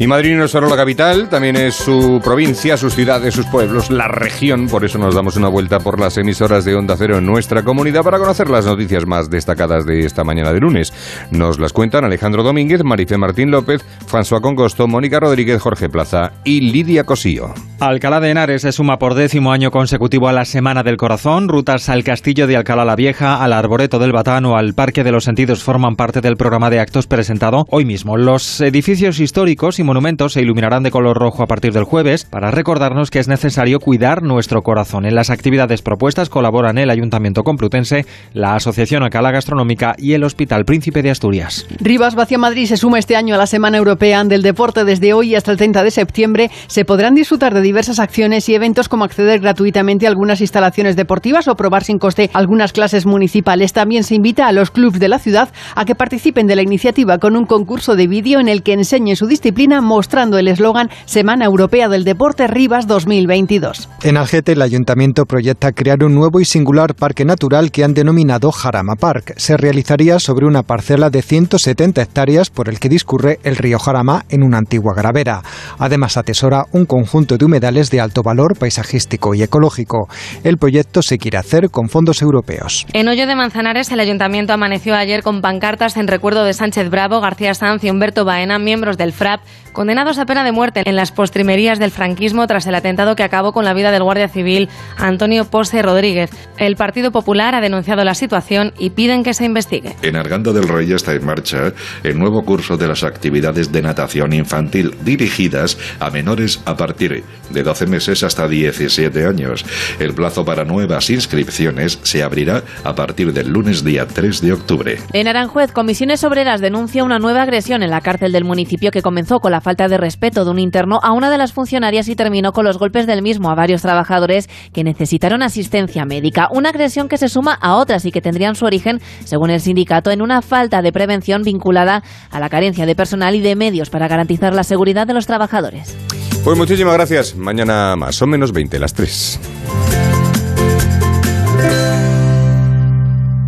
Y 0.00 0.06
Madrid 0.06 0.34
no 0.34 0.44
es 0.44 0.50
solo 0.50 0.66
la 0.66 0.76
capital, 0.76 1.28
también 1.28 1.56
es 1.56 1.74
su 1.74 2.22
provincia, 2.24 2.78
sus 2.78 2.94
ciudades, 2.94 3.34
sus 3.34 3.44
pueblos, 3.44 3.90
la 3.90 4.08
región. 4.08 4.66
Por 4.66 4.82
eso 4.82 4.96
nos 4.96 5.14
damos 5.14 5.36
una 5.36 5.48
vuelta 5.48 5.78
por 5.78 6.00
las 6.00 6.16
emisoras 6.16 6.64
de 6.64 6.74
Onda 6.74 6.96
Cero 6.96 7.18
en 7.18 7.26
nuestra 7.26 7.62
comunidad 7.64 8.02
para 8.02 8.18
conocer 8.18 8.48
las 8.48 8.64
noticias 8.64 9.04
más 9.04 9.28
destacadas 9.28 9.84
de 9.84 10.06
esta 10.06 10.24
mañana 10.24 10.54
de 10.54 10.60
lunes. 10.60 10.94
Nos 11.30 11.58
las 11.58 11.74
cuentan 11.74 12.06
Alejandro 12.06 12.42
Domínguez, 12.42 12.82
Marife 12.82 13.18
Martín 13.18 13.50
López, 13.50 13.84
François 14.10 14.40
Congosto, 14.40 14.88
Mónica 14.88 15.20
Rodríguez, 15.20 15.60
Jorge 15.60 15.90
Plaza 15.90 16.32
y 16.44 16.62
Lidia 16.72 17.04
Cosío. 17.04 17.52
Alcalá 17.78 18.20
de 18.20 18.30
Henares 18.30 18.62
se 18.62 18.72
suma 18.72 18.98
por 18.98 19.12
décimo 19.12 19.52
año 19.52 19.70
consecutivo 19.70 20.28
a 20.28 20.32
la 20.32 20.46
Semana 20.46 20.82
del 20.82 20.96
Corazón. 20.96 21.46
Rutas 21.46 21.90
al 21.90 22.04
Castillo 22.04 22.46
de 22.46 22.56
Alcalá 22.56 22.86
la 22.86 22.96
Vieja, 22.96 23.42
al 23.42 23.52
Arboreto 23.52 23.98
del 23.98 24.12
Batán 24.12 24.46
o 24.46 24.56
al 24.56 24.72
Parque 24.72 25.04
de 25.04 25.12
los 25.12 25.24
Sentidos 25.24 25.62
forman 25.62 25.96
parte 25.96 26.22
del 26.22 26.38
programa 26.38 26.70
de 26.70 26.80
actos 26.80 27.06
presentado 27.06 27.66
hoy 27.68 27.84
mismo. 27.84 28.16
Los 28.16 28.62
edificios 28.62 29.20
históricos 29.20 29.78
y 29.78 29.89
monumentos 29.90 30.34
se 30.34 30.40
iluminarán 30.40 30.84
de 30.84 30.92
color 30.92 31.18
rojo 31.18 31.42
a 31.42 31.48
partir 31.48 31.72
del 31.72 31.82
jueves 31.82 32.24
para 32.24 32.52
recordarnos 32.52 33.10
que 33.10 33.18
es 33.18 33.26
necesario 33.26 33.80
cuidar 33.80 34.22
nuestro 34.22 34.62
corazón. 34.62 35.04
En 35.04 35.16
las 35.16 35.30
actividades 35.30 35.82
propuestas 35.82 36.28
colaboran 36.28 36.78
el 36.78 36.90
Ayuntamiento 36.90 37.42
Complutense, 37.42 38.06
la 38.32 38.54
Asociación 38.54 39.02
Alcalá 39.02 39.32
Gastronómica 39.32 39.96
y 39.98 40.12
el 40.12 40.22
Hospital 40.22 40.64
Príncipe 40.64 41.02
de 41.02 41.10
Asturias. 41.10 41.66
Rivas 41.80 42.14
Vacío 42.14 42.38
Madrid 42.38 42.66
se 42.66 42.76
suma 42.76 43.00
este 43.00 43.16
año 43.16 43.34
a 43.34 43.38
la 43.38 43.48
Semana 43.48 43.78
Europea 43.78 44.22
del 44.22 44.42
Deporte. 44.42 44.84
Desde 44.84 45.12
hoy 45.12 45.34
hasta 45.34 45.50
el 45.50 45.56
30 45.56 45.82
de 45.82 45.90
septiembre 45.90 46.50
se 46.68 46.84
podrán 46.84 47.16
disfrutar 47.16 47.52
de 47.52 47.60
diversas 47.60 47.98
acciones 47.98 48.48
y 48.48 48.54
eventos 48.54 48.88
como 48.88 49.02
acceder 49.02 49.40
gratuitamente 49.40 50.06
a 50.06 50.10
algunas 50.10 50.40
instalaciones 50.40 50.94
deportivas 50.94 51.48
o 51.48 51.56
probar 51.56 51.82
sin 51.82 51.98
coste 51.98 52.30
algunas 52.32 52.72
clases 52.72 53.06
municipales. 53.06 53.72
También 53.72 54.04
se 54.04 54.14
invita 54.14 54.46
a 54.46 54.52
los 54.52 54.70
clubes 54.70 55.00
de 55.00 55.08
la 55.08 55.18
ciudad 55.18 55.48
a 55.74 55.84
que 55.84 55.96
participen 55.96 56.46
de 56.46 56.54
la 56.54 56.62
iniciativa 56.62 57.18
con 57.18 57.34
un 57.34 57.44
concurso 57.44 57.96
de 57.96 58.06
vídeo 58.06 58.38
en 58.38 58.46
el 58.46 58.62
que 58.62 58.74
enseñen 58.74 59.16
su 59.16 59.26
disciplina 59.26 59.79
mostrando 59.84 60.38
el 60.38 60.48
eslogan 60.48 60.90
Semana 61.04 61.44
Europea 61.44 61.88
del 61.88 62.04
Deporte 62.04 62.46
Rivas 62.46 62.86
2022. 62.86 63.88
En 64.02 64.16
Algete, 64.16 64.52
el 64.52 64.62
ayuntamiento 64.62 65.26
proyecta 65.26 65.72
crear 65.72 66.02
un 66.04 66.14
nuevo 66.14 66.40
y 66.40 66.44
singular 66.44 66.94
parque 66.94 67.24
natural 67.24 67.70
que 67.70 67.84
han 67.84 67.94
denominado 67.94 68.52
Jarama 68.52 68.96
Park. 68.96 69.34
Se 69.36 69.56
realizaría 69.56 70.18
sobre 70.18 70.46
una 70.46 70.62
parcela 70.62 71.10
de 71.10 71.22
170 71.22 72.02
hectáreas 72.02 72.50
por 72.50 72.68
el 72.68 72.78
que 72.78 72.88
discurre 72.88 73.38
el 73.42 73.56
río 73.56 73.78
Jarama 73.78 74.24
en 74.28 74.42
una 74.42 74.58
antigua 74.58 74.94
gravera. 74.94 75.42
Además, 75.78 76.16
atesora 76.16 76.64
un 76.72 76.86
conjunto 76.86 77.36
de 77.36 77.44
humedales 77.44 77.90
de 77.90 78.00
alto 78.00 78.22
valor 78.22 78.58
paisajístico 78.58 79.34
y 79.34 79.42
ecológico. 79.42 80.08
El 80.44 80.58
proyecto 80.58 81.02
se 81.02 81.18
quiere 81.18 81.38
hacer 81.38 81.70
con 81.70 81.88
fondos 81.88 82.22
europeos. 82.22 82.86
En 82.92 83.08
Hoyo 83.08 83.26
de 83.26 83.36
Manzanares, 83.36 83.90
el 83.92 84.00
ayuntamiento 84.00 84.52
amaneció 84.52 84.94
ayer 84.94 85.22
con 85.22 85.40
pancartas 85.40 85.96
en 85.96 86.08
recuerdo 86.08 86.44
de 86.44 86.52
Sánchez 86.52 86.90
Bravo, 86.90 87.20
García 87.20 87.54
Sanz 87.54 87.84
y 87.84 87.90
Humberto 87.90 88.24
Baena, 88.24 88.58
miembros 88.58 88.96
del 88.96 89.12
FRAP, 89.12 89.40
condenados 89.72 90.18
a 90.18 90.26
pena 90.26 90.44
de 90.44 90.52
muerte 90.52 90.82
en 90.84 90.96
las 90.96 91.12
postrimerías 91.12 91.78
del 91.78 91.90
franquismo 91.90 92.46
tras 92.46 92.66
el 92.66 92.74
atentado 92.74 93.16
que 93.16 93.22
acabó 93.22 93.52
con 93.52 93.64
la 93.64 93.74
vida 93.74 93.90
del 93.90 94.02
guardia 94.02 94.28
civil 94.28 94.68
Antonio 94.96 95.44
Pose 95.44 95.82
Rodríguez. 95.82 96.30
El 96.58 96.76
Partido 96.76 97.10
Popular 97.10 97.54
ha 97.54 97.60
denunciado 97.60 98.04
la 98.04 98.14
situación 98.14 98.72
y 98.78 98.90
piden 98.90 99.22
que 99.22 99.34
se 99.34 99.44
investigue. 99.44 99.96
En 100.02 100.16
Arganda 100.16 100.52
del 100.52 100.68
Rey 100.68 100.92
está 100.92 101.12
en 101.12 101.24
marcha 101.24 101.72
el 102.02 102.18
nuevo 102.18 102.42
curso 102.42 102.76
de 102.76 102.88
las 102.88 103.04
actividades 103.04 103.72
de 103.72 103.82
natación 103.82 104.32
infantil 104.32 104.94
dirigidas 105.02 105.78
a 105.98 106.10
menores 106.10 106.60
a 106.64 106.76
partir 106.76 107.24
de 107.50 107.62
12 107.62 107.86
meses 107.86 108.22
hasta 108.22 108.48
17 108.48 109.26
años. 109.26 109.64
El 109.98 110.14
plazo 110.14 110.44
para 110.44 110.64
nuevas 110.64 111.10
inscripciones 111.10 111.98
se 112.02 112.22
abrirá 112.22 112.62
a 112.84 112.94
partir 112.94 113.32
del 113.32 113.48
lunes 113.48 113.84
día 113.84 114.06
3 114.06 114.40
de 114.40 114.52
octubre. 114.52 114.98
En 115.12 115.28
Aranjuez, 115.28 115.72
Comisiones 115.72 116.24
Obreras 116.24 116.60
denuncia 116.60 117.04
una 117.04 117.18
nueva 117.18 117.42
agresión 117.42 117.82
en 117.82 117.90
la 117.90 118.00
cárcel 118.00 118.32
del 118.32 118.44
municipio 118.44 118.90
que 118.90 119.02
comenzó 119.02 119.40
con 119.40 119.52
falta 119.60 119.88
de 119.88 119.98
respeto 119.98 120.44
de 120.44 120.50
un 120.50 120.58
interno 120.58 120.98
a 121.02 121.12
una 121.12 121.30
de 121.30 121.38
las 121.38 121.52
funcionarias 121.52 122.08
y 122.08 122.16
terminó 122.16 122.52
con 122.52 122.64
los 122.64 122.78
golpes 122.78 123.06
del 123.06 123.22
mismo 123.22 123.50
a 123.50 123.54
varios 123.54 123.82
trabajadores 123.82 124.48
que 124.72 124.84
necesitaron 124.84 125.42
asistencia 125.42 126.04
médica. 126.04 126.48
Una 126.50 126.70
agresión 126.70 127.08
que 127.08 127.18
se 127.18 127.28
suma 127.28 127.58
a 127.60 127.76
otras 127.76 128.04
y 128.04 128.12
que 128.12 128.20
tendrían 128.20 128.54
su 128.54 128.64
origen, 128.64 129.00
según 129.24 129.50
el 129.50 129.60
sindicato, 129.60 130.10
en 130.10 130.22
una 130.22 130.42
falta 130.42 130.82
de 130.82 130.92
prevención 130.92 131.42
vinculada 131.42 132.02
a 132.30 132.40
la 132.40 132.48
carencia 132.48 132.86
de 132.86 132.94
personal 132.94 133.34
y 133.34 133.40
de 133.40 133.56
medios 133.56 133.90
para 133.90 134.08
garantizar 134.08 134.54
la 134.54 134.64
seguridad 134.64 135.06
de 135.06 135.14
los 135.14 135.26
trabajadores. 135.26 135.96
Pues 136.44 136.56
muchísimas 136.56 136.94
gracias. 136.94 137.36
Mañana 137.36 137.96
más 137.96 138.20
o 138.22 138.26
menos 138.26 138.52
20, 138.52 138.78
las 138.78 138.94
3. 138.94 140.09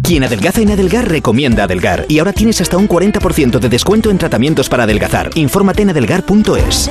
Quien 0.03 0.25
adelgaza 0.25 0.61
en 0.61 0.71
Adelgar 0.71 1.09
recomienda 1.09 1.65
Adelgar. 1.65 2.07
Y 2.09 2.19
ahora 2.19 2.33
tienes 2.33 2.61
hasta 2.61 2.77
un 2.77 2.89
40% 2.89 3.59
de 3.59 3.69
descuento 3.69 4.11
en 4.11 4.19
tratamientos 4.19 4.69
para 4.69 4.85
adelgazar. 4.85 5.31
Infórmate 5.35 5.83
en 5.83 5.91
adelgar.es. 5.91 6.91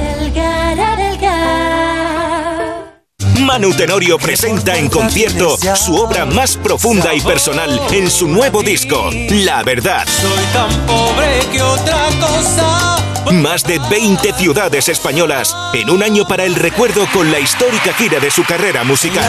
Manu 3.39 3.73
Tenorio 3.73 4.17
presenta 4.17 4.77
en 4.77 4.87
concierto 4.87 5.57
su 5.75 5.95
obra 5.95 6.25
más 6.25 6.55
profunda 6.57 7.13
y 7.13 7.21
personal 7.21 7.81
en 7.91 8.09
su 8.09 8.27
nuevo 8.27 8.63
disco, 8.63 9.09
La 9.29 9.63
Verdad. 9.63 10.07
Soy 10.07 10.43
tan 10.53 10.85
pobre 10.85 11.39
que 11.51 11.61
otra 11.61 12.07
cosa. 12.19 12.97
Más 13.31 13.63
de 13.65 13.79
20 13.89 14.33
ciudades 14.33 14.89
españolas 14.89 15.55
en 15.73 15.89
un 15.89 16.03
año 16.03 16.25
para 16.25 16.45
el 16.45 16.55
recuerdo 16.55 17.05
con 17.13 17.31
la 17.31 17.39
histórica 17.39 17.93
gira 17.93 18.19
de 18.19 18.31
su 18.31 18.43
carrera 18.43 18.83
musical. 18.83 19.23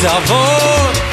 Sabor. 0.00 1.05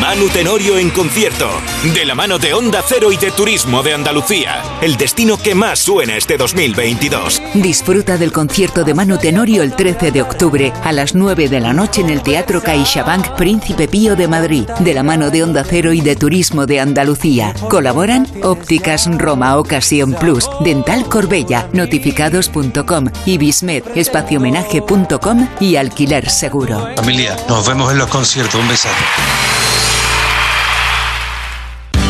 Manu 0.00 0.28
Tenorio 0.30 0.78
en 0.78 0.88
concierto, 0.88 1.48
de 1.92 2.06
la 2.06 2.14
mano 2.14 2.38
de 2.38 2.54
Onda 2.54 2.82
Cero 2.86 3.12
y 3.12 3.18
de 3.18 3.30
Turismo 3.30 3.82
de 3.82 3.92
Andalucía, 3.92 4.62
el 4.80 4.96
destino 4.96 5.36
que 5.36 5.54
más 5.54 5.80
suena 5.80 6.16
este 6.16 6.38
2022. 6.38 7.42
Disfruta 7.54 8.16
del 8.16 8.32
concierto 8.32 8.84
de 8.84 8.94
Manu 8.94 9.18
Tenorio 9.18 9.62
el 9.62 9.76
13 9.76 10.12
de 10.12 10.22
octubre 10.22 10.72
a 10.82 10.92
las 10.92 11.14
9 11.14 11.50
de 11.50 11.60
la 11.60 11.74
noche 11.74 12.00
en 12.00 12.08
el 12.08 12.22
Teatro 12.22 12.62
CaixaBank 12.62 13.36
Príncipe 13.36 13.86
Pío 13.86 14.16
de 14.16 14.28
Madrid, 14.28 14.66
de 14.78 14.94
la 14.94 15.02
mano 15.02 15.30
de 15.30 15.42
Onda 15.42 15.62
Cero 15.68 15.92
y 15.92 16.00
de 16.00 16.16
Turismo 16.16 16.64
de 16.64 16.80
Andalucía. 16.80 17.54
Colaboran 17.68 18.26
Ópticas 18.42 19.08
Roma 19.18 19.58
Ocasión 19.58 20.14
Plus, 20.14 20.48
Dental 20.64 21.04
Corbella, 21.04 21.68
Notificados.com, 21.74 23.08
Ibismed, 23.26 23.84
Espaciomenaje.com 23.94 25.48
y 25.60 25.76
Alquiler 25.76 26.30
Seguro. 26.30 26.88
Familia, 26.96 27.36
nos 27.46 27.68
vemos 27.68 27.92
en 27.92 27.98
los 27.98 28.08
conciertos. 28.08 28.54
Un 28.54 28.68
besazo. 28.68 28.96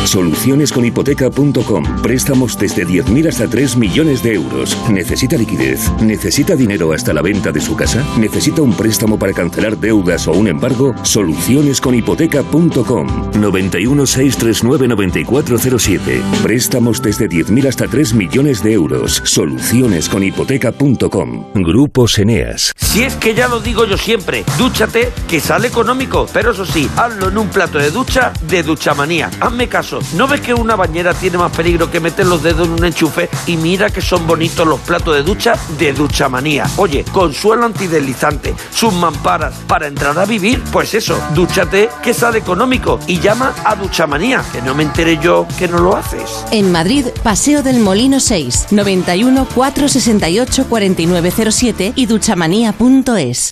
Solucionesconhipoteca.com. 0.04 2.02
Préstamos 2.02 2.59
desde 2.59 2.87
10.000 2.87 3.28
hasta 3.28 3.49
3 3.49 3.76
millones 3.76 4.23
de 4.23 4.35
euros. 4.35 4.76
¿Necesita 4.88 5.37
liquidez? 5.37 5.90
¿Necesita 6.00 6.54
dinero 6.57 6.92
hasta 6.92 7.12
la 7.12 7.23
venta 7.23 7.52
de 7.52 7.61
su 7.61 7.76
casa? 7.76 8.04
¿Necesita 8.19 8.62
un 8.62 8.73
préstamo 8.75 9.19
para 9.19 9.33
cancelar 9.33 9.76
deudas 9.78 10.26
o 10.28 10.33
un 10.33 10.49
embargo? 10.49 10.95
Solucionesconhipoteca.com. 11.02 13.30
91 13.40 14.07
639 14.07 14.88
9407. 14.88 16.23
Préstamos 16.42 17.02
desde 17.02 17.28
10.000 17.28 17.69
hasta 17.69 17.87
3 17.87 18.14
millones 18.14 18.62
de 18.62 18.73
euros. 18.73 19.21
Solucionesconhipoteca.com. 19.25 21.45
Grupos 21.54 22.19
Eneas. 22.19 22.73
Si 22.76 23.02
es 23.02 23.14
que 23.16 23.35
ya 23.35 23.49
lo 23.49 23.61
digo 23.61 23.85
yo 23.85 23.97
siempre, 23.97 24.45
dúchate 24.59 25.12
que 25.28 25.40
sale 25.40 25.69
económico, 25.69 26.26
pero 26.33 26.52
eso 26.52 26.64
sí, 26.66 26.88
hazlo 26.97 27.28
en 27.28 27.38
un 27.38 27.49
plato 27.49 27.78
de 27.78 27.90
ducha 27.90 28.33
de 28.49 28.62
Duchamanía. 28.62 29.30
Hazme 29.40 29.69
caso, 29.69 29.90
¿no 30.15 30.29
ves 30.29 30.41
que 30.41 30.55
una 30.55 30.77
bañera 30.77 31.15
tiene 31.15 31.39
más 31.39 31.53
peligro 31.53 31.91
que 31.91 32.01
meter 32.01 32.27
los 32.27 32.43
dedos 32.43 32.69
en 32.69 32.75
un 32.75 32.85
enchufe? 32.85 33.29
Y 33.47 33.57
mira 33.57 33.91
que 33.91 34.01
son 34.01 34.27
bonitos 34.27 34.67
los 34.67 34.81
platos 34.81 35.15
de 35.15 35.23
ducha 35.23 35.55
de 35.79 35.93
Duchamanía. 35.93 36.67
Oye, 36.77 37.05
con 37.13 37.33
suelo 37.33 37.67
antideslizante, 37.67 38.55
sus 38.73 38.93
mamparas, 38.93 39.55
para 39.67 39.87
entrar 39.87 40.19
a 40.19 40.25
vivir, 40.25 40.63
pues 40.73 40.95
eso, 40.95 41.21
dúchate 41.35 41.89
que 42.03 42.15
sale 42.15 42.39
económico 42.39 43.01
y 43.07 43.21
llama 43.21 43.55
a 43.65 43.75
Duchamanía, 43.75 44.45
que 44.53 44.63
no 44.63 44.75
me 44.75 44.85
enteré 44.85 45.19
yo 45.19 45.47
que 45.59 45.69
no 45.69 45.79
lo 45.79 45.97
haces. 45.97 46.45
En 46.53 46.71
Madrid, 46.71 47.07
Paseo 47.23 47.63
del 47.63 47.81
Molino 47.81 48.21
6, 48.21 48.69
91 48.71 49.47
468 49.55 50.67
4907 50.69 51.93
y 51.97 52.07
duchamanía.es. 52.07 53.51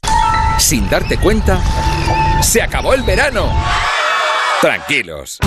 Sin 0.59 0.89
darte 0.89 1.19
cuenta, 1.19 1.61
se 2.43 2.63
acabó 2.63 2.95
el 2.95 3.03
verano. 3.03 3.49
Tranquilos. 4.61 5.39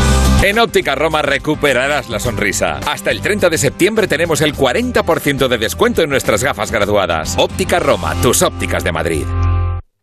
En 0.43 0.57
Óptica 0.57 0.95
Roma 0.95 1.21
recuperarás 1.21 2.09
la 2.09 2.19
sonrisa. 2.19 2.79
Hasta 2.87 3.11
el 3.11 3.21
30 3.21 3.49
de 3.49 3.59
septiembre 3.59 4.07
tenemos 4.07 4.41
el 4.41 4.55
40% 4.55 5.47
de 5.47 5.57
descuento 5.59 6.01
en 6.01 6.09
nuestras 6.09 6.43
gafas 6.43 6.71
graduadas. 6.71 7.35
Óptica 7.37 7.79
Roma, 7.79 8.15
tus 8.23 8.41
ópticas 8.41 8.83
de 8.83 8.91
Madrid. 8.91 9.23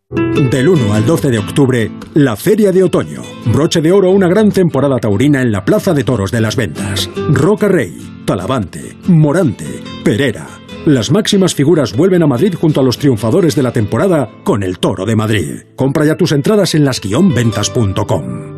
Del 0.08 0.68
1 0.68 0.94
al 0.94 1.04
12 1.04 1.30
de 1.30 1.38
octubre, 1.40 1.90
la 2.14 2.36
Feria 2.36 2.70
de 2.70 2.84
Otoño. 2.84 3.22
Broche 3.46 3.80
de 3.80 3.90
oro, 3.90 4.12
una 4.12 4.28
gran 4.28 4.52
temporada 4.52 4.98
taurina 4.98 5.42
en 5.42 5.50
la 5.50 5.64
Plaza 5.64 5.92
de 5.92 6.04
Toros 6.04 6.30
de 6.30 6.40
las 6.40 6.54
Ventas. 6.54 7.10
Roca 7.30 7.66
Rey, 7.66 8.22
Talavante, 8.24 8.96
Morante, 9.08 9.82
Perera. 10.04 10.46
Las 10.86 11.10
máximas 11.10 11.52
figuras 11.52 11.96
vuelven 11.96 12.22
a 12.22 12.28
Madrid 12.28 12.54
junto 12.54 12.80
a 12.80 12.84
los 12.84 12.96
triunfadores 12.96 13.56
de 13.56 13.64
la 13.64 13.72
temporada 13.72 14.30
con 14.44 14.62
el 14.62 14.78
Toro 14.78 15.04
de 15.04 15.16
Madrid. 15.16 15.62
Compra 15.74 16.04
ya 16.04 16.16
tus 16.16 16.30
entradas 16.30 16.76
en 16.76 16.84
las-ventas.com. 16.84 18.57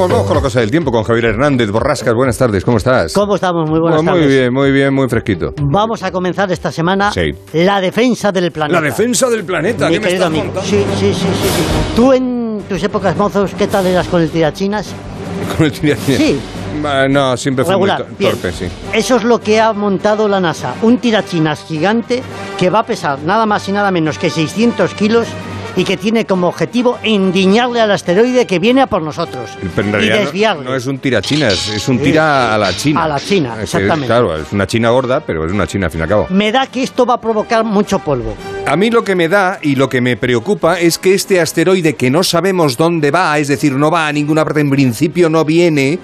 Bueno, 0.00 0.14
volvemos 0.14 0.28
con 0.28 0.36
la 0.36 0.42
cosa 0.42 0.60
del 0.60 0.70
tiempo 0.70 0.90
con 0.90 1.02
Javier 1.04 1.26
Hernández. 1.26 1.70
Borrascas, 1.70 2.14
buenas 2.14 2.38
tardes, 2.38 2.64
¿cómo 2.64 2.78
estás? 2.78 3.12
¿Cómo 3.12 3.34
estamos? 3.34 3.68
Muy 3.68 3.80
buenas 3.80 4.02
Muy 4.02 4.12
tardes. 4.14 4.28
bien, 4.28 4.50
muy 4.52 4.72
bien, 4.72 4.94
muy 4.94 5.06
fresquito. 5.10 5.52
Vamos 5.60 6.02
a 6.02 6.10
comenzar 6.10 6.50
esta 6.50 6.72
semana 6.72 7.12
Sí. 7.12 7.32
la 7.52 7.82
defensa 7.82 8.32
del 8.32 8.50
planeta. 8.50 8.80
La 8.80 8.86
defensa 8.86 9.28
del 9.28 9.44
planeta, 9.44 9.88
Mi 9.88 9.94
¿qué 9.94 10.00
me 10.00 10.06
querido 10.06 10.24
estás 10.24 10.38
amigo. 10.40 10.54
contando? 10.54 10.70
Sí, 10.70 10.84
sí, 10.98 11.12
sí, 11.12 11.26
sí, 11.26 11.48
sí. 11.48 11.62
Tú 11.94 12.14
en 12.14 12.62
tus 12.66 12.82
épocas 12.82 13.14
mozos, 13.14 13.52
¿qué 13.58 13.66
tal 13.66 13.86
eras 13.86 14.08
con 14.08 14.22
el 14.22 14.30
tirachinas? 14.30 14.90
Con 15.58 15.66
el 15.66 15.72
tirachinas. 15.72 16.18
Sí. 16.18 16.40
No, 17.10 17.36
siempre 17.36 17.64
fue 17.66 17.76
muy 17.76 17.88
Regular, 17.88 18.08
to- 18.10 18.16
bien. 18.18 18.30
torpe, 18.32 18.52
sí. 18.52 18.68
Eso 18.94 19.16
es 19.16 19.24
lo 19.24 19.38
que 19.40 19.60
ha 19.60 19.72
montado 19.74 20.28
la 20.28 20.40
NASA. 20.40 20.76
Un 20.80 20.96
tirachinas 20.98 21.62
gigante 21.64 22.22
que 22.58 22.70
va 22.70 22.78
a 22.80 22.86
pesar 22.86 23.18
nada 23.22 23.44
más 23.44 23.68
y 23.68 23.72
nada 23.72 23.90
menos 23.90 24.18
que 24.18 24.30
600 24.30 24.94
kilos 24.94 25.26
y 25.76 25.84
que 25.84 25.96
tiene 25.96 26.24
como 26.26 26.48
objetivo 26.48 26.98
endiñarle 27.02 27.80
al 27.80 27.90
asteroide 27.90 28.46
que 28.46 28.58
viene 28.58 28.82
a 28.82 28.86
por 28.86 29.02
nosotros. 29.02 29.50
Y 29.62 29.80
no- 29.80 29.98
desviarle. 29.98 30.64
no, 30.64 30.74
es 30.74 30.86
un 30.86 30.98
tirachinas, 30.98 31.68
es 31.68 31.88
un 31.88 31.98
tira 31.98 32.54
a 32.54 32.58
la 32.58 32.76
China. 32.76 33.04
A 33.04 33.08
la 33.08 33.20
China, 33.20 33.54
Es- 33.56 33.62
exactamente. 33.64 34.06
claro, 34.06 34.36
es 34.36 34.52
una 34.52 34.66
China 34.66 34.90
gorda, 34.90 35.20
pero 35.20 35.44
es 35.46 35.52
una 35.52 35.66
China 35.66 35.86
al 35.86 35.92
fin 35.92 36.00
y 36.00 36.02
al 36.02 36.08
cabo. 36.08 36.26
Me 36.30 36.52
da 36.52 36.66
que 36.66 36.82
esto 36.82 37.06
va 37.06 37.14
a 37.14 37.20
provocar 37.20 37.64
mucho 37.64 37.98
polvo. 38.00 38.34
A 38.66 38.76
mí 38.76 38.90
lo 38.90 39.04
que 39.04 39.14
me 39.16 39.28
da 39.28 39.58
y 39.62 39.74
lo 39.74 39.88
que 39.88 40.00
me 40.00 40.16
preocupa 40.16 40.78
es 40.78 40.98
que 40.98 41.14
este 41.14 41.40
asteroide 41.40 41.94
que 41.94 42.10
no 42.10 42.22
sabemos 42.22 42.76
dónde 42.76 43.10
va, 43.10 43.38
es 43.38 43.48
decir, 43.48 43.72
no 43.72 43.90
va 43.90 44.06
a 44.06 44.12
ninguna 44.12 44.44
parte, 44.44 44.60
en 44.60 44.70
principio 44.70 45.28
no 45.30 45.44
viene, 45.44 45.98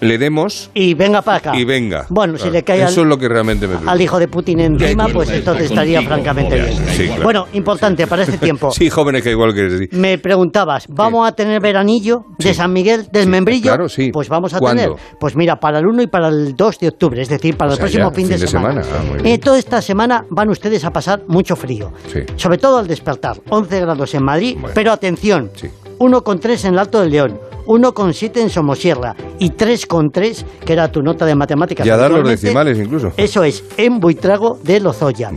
le 0.00 0.18
demos 0.18 0.70
y 0.74 0.94
venga 0.94 1.22
para 1.22 1.38
acá. 1.38 1.56
y 1.56 1.64
venga. 1.64 2.06
Bueno, 2.08 2.38
si 2.38 2.50
le 2.50 2.62
cae 2.64 2.78
Eso 2.82 3.00
al- 3.00 3.06
es 3.06 3.08
lo 3.10 3.18
que 3.18 3.28
realmente 3.28 3.66
me 3.66 3.76
al 3.90 4.00
hijo 4.00 4.18
de 4.18 4.28
Putin 4.28 4.60
encima, 4.60 5.08
pues 5.08 5.30
entonces 5.30 5.66
estaría 5.70 5.98
contigo, 5.98 6.14
francamente 6.14 6.54
bien. 6.60 6.76
sí, 6.96 7.06
claro. 7.06 7.22
Bueno, 7.22 7.46
importante 7.52 8.06
para 8.06 8.22
este 8.22 8.38
tiempo. 8.38 8.70
Sí, 8.80 8.88
jóvenes 8.90 9.22
que 9.22 9.30
igual 9.30 9.54
que 9.54 9.70
sí. 9.78 9.88
Me 9.96 10.16
preguntabas, 10.18 10.86
¿vamos 10.88 11.28
a 11.28 11.32
tener 11.32 11.60
veranillo 11.60 12.24
de 12.38 12.54
San 12.54 12.72
Miguel 12.72 13.08
del 13.12 13.28
Membrillo? 13.28 13.62
claro, 13.70 13.88
sí. 13.88 14.10
Pues 14.12 14.28
vamos 14.28 14.54
a 14.54 14.58
¿Cuándo? 14.58 14.82
tener. 14.82 14.98
Pues 15.18 15.36
mira, 15.36 15.60
para 15.60 15.78
el 15.80 15.86
1 15.86 16.02
y 16.02 16.06
para 16.06 16.28
el 16.28 16.56
2 16.56 16.78
de 16.78 16.88
octubre, 16.88 17.20
es 17.22 17.28
decir, 17.28 17.56
para 17.56 17.70
O 17.72 17.74
el 17.74 17.78
próximo 17.80 18.08
ya, 18.10 18.14
fin, 18.14 18.28
de, 18.28 18.38
semana. 18.38 18.82
Ah, 18.84 19.02
muy 19.22 19.30
Eh, 19.30 19.38
toda 19.38 19.58
esta 19.58 19.82
semana 19.82 20.24
van 20.30 20.48
ustedes 20.48 20.84
a 20.84 20.92
pasar 20.92 21.22
mucho 21.26 21.56
frío. 21.56 21.92
Sí. 22.12 22.20
Sobre 22.36 22.58
todo 22.58 22.78
al 22.78 22.86
despertar. 22.86 23.40
11 23.48 23.80
grados 23.80 24.14
en 24.14 24.22
Madrid, 24.24 24.56
pero 24.74 24.92
atención, 24.92 25.50
1,3 25.98 26.64
en 26.64 26.72
el 26.74 26.78
Alto 26.78 27.00
del 27.00 27.10
León, 27.10 27.38
1,7 27.66 28.40
en 28.40 28.50
Somosierra 28.50 29.14
y 29.38 29.50
3,3, 29.50 30.44
que 30.64 30.72
era 30.72 30.90
tu 30.90 31.02
nota 31.02 31.24
de 31.26 31.34
matemáticas. 31.34 31.86
Ya 31.86 31.96
dan 31.96 32.12
los 32.12 32.28
decimales 32.28 32.78
incluso. 32.78 33.12
Eso 33.16 33.44
es, 33.44 33.64
en 33.76 34.00
Buitrago 34.00 34.58
de 34.62 34.80
Lozoya. 34.80 35.30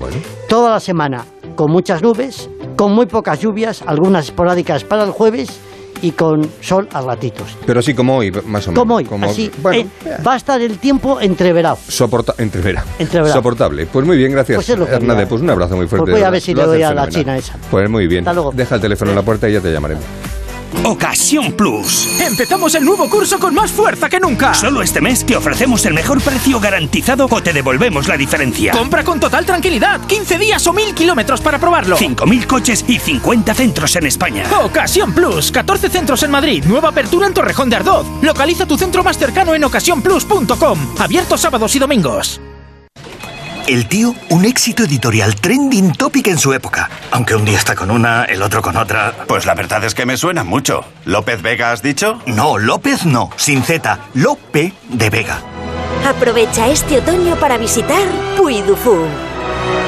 Toda 0.48 0.72
la 0.72 0.80
semana 0.80 1.26
con 1.56 1.72
muchas 1.72 2.02
nubes, 2.02 2.50
con 2.76 2.94
muy 2.94 3.06
pocas 3.06 3.40
lluvias, 3.40 3.84
algunas 3.86 4.26
esporádicas 4.26 4.84
para 4.84 5.04
el 5.04 5.12
jueves 5.12 5.50
y 6.02 6.12
con 6.12 6.50
sol 6.60 6.88
a 6.92 7.02
ratitos. 7.02 7.56
Pero 7.66 7.80
así 7.80 7.94
como 7.94 8.18
hoy, 8.18 8.32
más 8.46 8.68
o 8.68 8.72
menos. 8.72 8.82
Como 8.82 8.96
hoy, 8.96 9.08
así. 9.22 9.50
eh, 9.72 9.88
va 10.26 10.34
a 10.34 10.38
estar 10.38 10.60
el 10.62 10.78
tiempo 10.78 11.22
entreverado. 11.22 11.78
Soporta 11.88 12.36
entrevera. 12.38 12.84
Entreverado. 13.00 13.34
Soportable. 13.34 13.86
Pues 13.86 14.06
muy 14.06 14.18
bien, 14.18 14.34
gracias. 14.34 14.58
Pues 14.58 14.70
es 14.70 14.78
lo 14.78 14.86
que 14.86 14.96
Hernández, 14.96 15.28
pues 15.30 15.42
un 15.42 15.50
abrazo 15.50 15.78
muy 15.78 15.88
fuerte. 15.88 16.04
Pues 16.04 16.12
voy 16.14 16.20
de 16.22 16.26
a 16.26 16.30
ver 16.30 16.42
si 16.42 16.54
le 16.54 16.64
doy 16.64 16.82
a 16.84 16.94
la 16.94 17.06
fenomenal. 17.06 17.12
china 17.12 17.38
esa. 17.38 17.58
Pues 17.72 17.90
muy 17.90 18.08
bien. 18.08 18.22
Hasta 18.22 18.34
luego. 18.34 18.52
Deja 18.54 18.76
el 18.76 18.82
teléfono 18.82 19.12
en 19.12 19.16
la 19.16 19.24
puerta 19.24 19.48
y 19.48 19.54
ya 19.54 19.62
te 19.62 19.72
llamaremos. 19.72 20.04
Ocasión 20.84 21.54
Plus. 21.54 22.20
Empezamos 22.20 22.76
el 22.76 22.84
nuevo 22.84 23.10
curso 23.10 23.40
con 23.40 23.54
más 23.54 23.72
fuerza 23.72 24.10
que 24.10 24.20
nunca. 24.20 24.54
Solo 24.54 24.82
este 24.82 25.02
mes 25.02 25.26
te 25.26 25.36
ofrecemos 25.36 25.86
el 25.86 25.94
mejor 25.94 26.22
precio 26.22 26.60
garantizado 26.60 27.28
o 27.30 27.42
te 27.44 27.54
devolvemos 27.54 28.08
la 28.08 28.18
diferencia. 28.18 28.72
Compra 28.72 29.04
con 29.04 29.20
total 29.20 29.46
tranquilidad. 29.46 30.02
15 30.06 30.38
días 30.38 30.66
o 30.68 30.74
1000 30.74 30.94
kilómetros 30.94 31.42
para 31.42 31.60
probarlo. 31.60 31.98
5.000 31.98 32.48
coches 32.48 32.86
y 32.88 33.00
50 33.00 33.54
centros 33.54 33.96
en 33.96 34.06
España. 34.08 34.46
Ocasión 34.62 35.14
Plus. 35.14 35.52
14 35.52 35.90
centros 35.90 36.24
en 36.24 36.32
Madrid. 36.32 36.64
Nueva 36.66 36.90
apertura 36.90 37.28
en 37.28 37.34
Torrejón 37.34 37.70
de 37.70 37.78
Ardoz. 37.78 38.06
Localiza 38.22 38.66
tu 38.66 38.78
centro 38.78 39.04
más 39.04 39.18
cercano 39.18 39.56
en 39.56 39.64
ocasiónplus.com. 39.64 40.96
Abierto 41.00 41.38
sábados 41.38 41.76
y 41.76 41.80
domingos. 41.80 42.42
El 43.68 43.88
tío, 43.88 44.16
un 44.30 44.44
éxito 44.44 44.84
editorial 44.84 45.36
trending 45.36 45.94
topic 45.94 46.28
en 46.28 46.38
su 46.38 46.52
época. 46.54 46.90
Aunque 47.12 47.34
un 47.36 47.46
día 47.46 47.58
está 47.58 47.76
con 47.76 47.92
una, 47.92 48.26
el 48.26 48.42
otro 48.42 48.62
con 48.62 48.76
otra. 48.76 49.14
Pues 49.26 49.46
la 49.46 49.56
verdad 49.56 49.86
es 49.86 49.96
que 49.96 50.06
me 50.06 50.18
suena 50.18 50.44
mucho. 50.44 50.84
¿López 51.06 51.42
Vega 51.42 51.72
has 51.72 51.82
dicho? 51.82 52.20
No, 52.26 52.58
López 52.58 53.06
no. 53.06 53.30
Sin 53.38 53.64
Z. 53.64 54.00
Lope 54.16 54.74
de 54.90 55.10
Vega. 55.10 55.40
Aprovecha 56.06 56.68
este 56.68 56.98
otoño 56.98 57.38
para 57.38 57.58
visitar 57.58 58.06
Puy 58.36 58.62
du 58.64 58.76
Fou. 58.76 59.06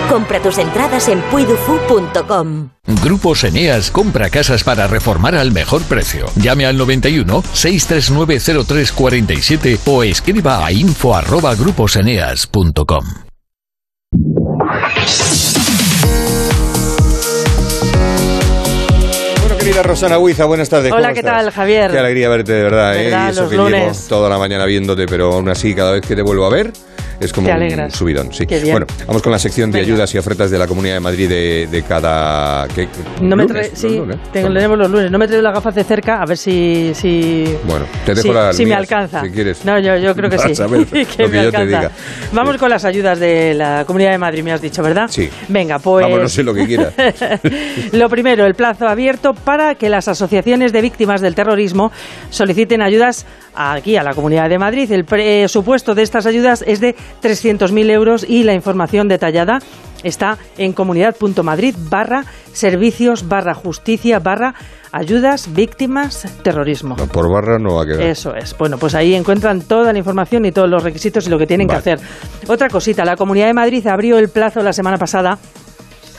Compra 0.09 0.41
tus 0.41 0.57
entradas 0.57 1.09
en 1.09 1.19
puidufu.com. 1.23 2.69
Grupos 3.03 3.43
Eneas 3.43 3.91
compra 3.91 4.29
casas 4.29 4.63
para 4.63 4.87
reformar 4.87 5.35
al 5.35 5.51
mejor 5.51 5.83
precio. 5.83 6.27
Llame 6.35 6.65
al 6.65 6.77
91 6.77 7.43
639 7.51 8.39
0347 8.65 9.79
o 9.85 10.03
escriba 10.03 10.65
a 10.65 10.71
info@gruposeneas.com. 10.71 13.24
Bueno, 19.41 19.57
querida 19.57 19.83
Rosana 19.83 20.17
Huiza, 20.17 20.45
buenas 20.45 20.69
tardes. 20.69 20.91
Hola, 20.91 21.09
¿cómo 21.09 21.13
¿qué 21.13 21.19
estás? 21.19 21.43
tal, 21.43 21.51
Javier? 21.51 21.91
Qué 21.91 21.99
alegría 21.99 22.29
verte, 22.29 22.51
de 22.53 22.63
verdad. 22.63 22.95
¿eh? 22.97 23.03
¿Verdad? 23.05 23.27
Y 23.27 23.31
eso 23.31 23.41
Los 23.41 23.49
que 23.51 23.57
lunes. 23.57 23.81
llevo 23.97 24.07
toda 24.09 24.29
la 24.29 24.37
mañana 24.37 24.65
viéndote, 24.65 25.05
pero 25.05 25.33
aún 25.33 25.49
así, 25.49 25.75
cada 25.75 25.91
vez 25.91 26.01
que 26.01 26.15
te 26.15 26.21
vuelvo 26.21 26.45
a 26.45 26.49
ver, 26.49 26.71
es 27.19 27.31
como 27.33 27.49
un 27.49 27.91
subidón. 27.91 28.33
Sí. 28.33 28.45
Bueno, 28.71 28.85
vamos 29.07 29.21
con 29.21 29.31
la 29.31 29.39
sección 29.39 29.71
de 29.71 29.79
Venga. 29.79 29.93
ayudas 29.93 30.13
y 30.15 30.17
ofertas 30.17 30.51
de 30.51 30.57
la 30.57 30.67
Comunidad 30.67 30.95
de 30.95 30.99
Madrid 30.99 31.29
de, 31.29 31.67
de 31.71 31.83
cada... 31.83 32.67
¿qué? 32.69 32.87
No 33.21 33.35
me 33.35 33.45
trae, 33.45 33.71
sí, 33.75 33.97
lunes. 33.97 34.17
tengo- 34.31 34.53
tenemos 34.53 34.77
los 34.77 34.89
lunes. 34.91 35.11
No 35.11 35.17
me 35.17 35.27
traigo 35.27 35.43
las 35.43 35.53
gafas 35.53 35.75
de 35.75 35.83
cerca, 35.83 36.21
a 36.21 36.25
ver 36.25 36.37
si. 36.37 36.91
si 36.93 37.45
Bueno, 37.67 37.85
te 38.05 38.13
dejo 38.15 38.27
si, 38.27 38.33
las 38.33 38.55
si 38.55 38.65
me 38.65 38.73
alcanza. 38.75 39.21
si 39.21 39.29
quieres. 39.31 39.63
No, 39.65 39.79
yo, 39.79 39.97
yo 39.97 40.13
creo 40.15 40.29
que 40.29 40.37
sí. 40.53 40.61
A 40.61 40.67
ver 40.67 40.85
que 40.87 40.99
lo 40.99 41.05
que 41.05 41.27
te 41.29 41.39
alcanza. 41.39 41.65
diga. 41.65 41.91
Vamos 42.33 42.57
con 42.57 42.69
las 42.69 42.85
ayudas 42.85 43.19
de 43.19 43.53
la 43.53 43.83
Comunidad 43.85 44.11
de 44.11 44.17
Madrid, 44.17 44.43
me 44.43 44.51
has 44.51 44.61
dicho, 44.61 44.81
¿verdad? 44.83 45.07
Sí. 45.09 45.29
Venga, 45.47 45.79
pues. 45.79 46.03
Vamos, 46.05 46.21
no 46.21 46.29
sé 46.29 46.43
lo 46.43 46.53
que 46.53 46.65
quieras. 46.65 46.93
Lo 47.91 48.09
primero, 48.09 48.45
el 48.45 48.55
plazo 48.55 48.87
abierto 48.87 49.33
para 49.33 49.75
que 49.75 49.89
las 49.89 50.07
asociaciones 50.07 50.71
de 50.73 50.81
víctimas 50.81 51.21
del 51.21 51.35
terrorismo 51.35 51.91
soliciten 52.29 52.81
ayudas 52.81 53.25
aquí 53.53 53.95
a 53.97 54.03
la 54.03 54.13
Comunidad 54.13 54.49
de 54.49 54.57
Madrid. 54.57 54.91
El 54.91 55.05
presupuesto 55.05 55.95
de 55.95 56.03
estas 56.03 56.25
ayudas 56.25 56.63
es 56.67 56.79
de 56.79 56.95
300.000 57.21 57.89
euros 57.91 58.25
y 58.27 58.43
la 58.43 58.53
información 58.53 59.07
detallada 59.07 59.59
está 60.03 60.37
en 60.57 60.73
comunidad.madrid 60.73 61.75
barra 61.89 62.25
servicios 62.53 63.27
barra 63.27 63.53
justicia 63.53 64.19
barra 64.19 64.53
ayudas 64.91 65.53
víctimas 65.53 66.27
terrorismo. 66.43 66.95
No, 66.97 67.07
por 67.07 67.29
barra 67.29 67.57
no 67.59 67.75
va 67.75 67.83
a 67.83 67.85
quedar. 67.85 68.01
Eso 68.01 68.33
es. 68.35 68.55
Bueno, 68.57 68.77
pues 68.77 68.95
ahí 68.95 69.13
encuentran 69.13 69.61
toda 69.61 69.91
la 69.91 69.99
información 69.99 70.45
y 70.45 70.51
todos 70.51 70.69
los 70.69 70.83
requisitos 70.83 71.27
y 71.27 71.29
lo 71.29 71.37
que 71.37 71.47
tienen 71.47 71.67
Vale. 71.67 71.81
que 71.81 71.91
hacer. 71.91 72.07
Otra 72.47 72.69
cosita, 72.69 73.03
la 73.03 73.15
Comunidad 73.15 73.47
de 73.47 73.53
Madrid 73.53 73.85
abrió 73.87 74.17
el 74.17 74.29
plazo 74.29 74.61
la 74.61 74.73
semana 74.73 74.97
pasada 74.97 75.37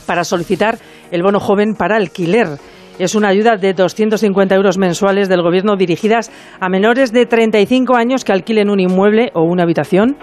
para 0.04 0.24
solicitar 0.24 0.78
el 1.10 1.22
bono 1.22 1.40
joven 1.40 1.74
para 1.74 1.96
alquiler. 1.96 2.58
Es 2.98 3.14
una 3.14 3.28
ayuda 3.28 3.56
de 3.56 3.74
250 3.74 4.54
euros 4.54 4.78
mensuales 4.78 5.28
del 5.28 5.42
Gobierno 5.42 5.76
dirigidas 5.76 6.30
a 6.60 6.68
menores 6.68 7.12
de 7.12 7.26
35 7.26 7.94
años 7.94 8.24
que 8.24 8.32
alquilen 8.32 8.70
un 8.70 8.80
inmueble 8.80 9.30
o 9.34 9.42
una 9.42 9.64
habitación 9.64 10.16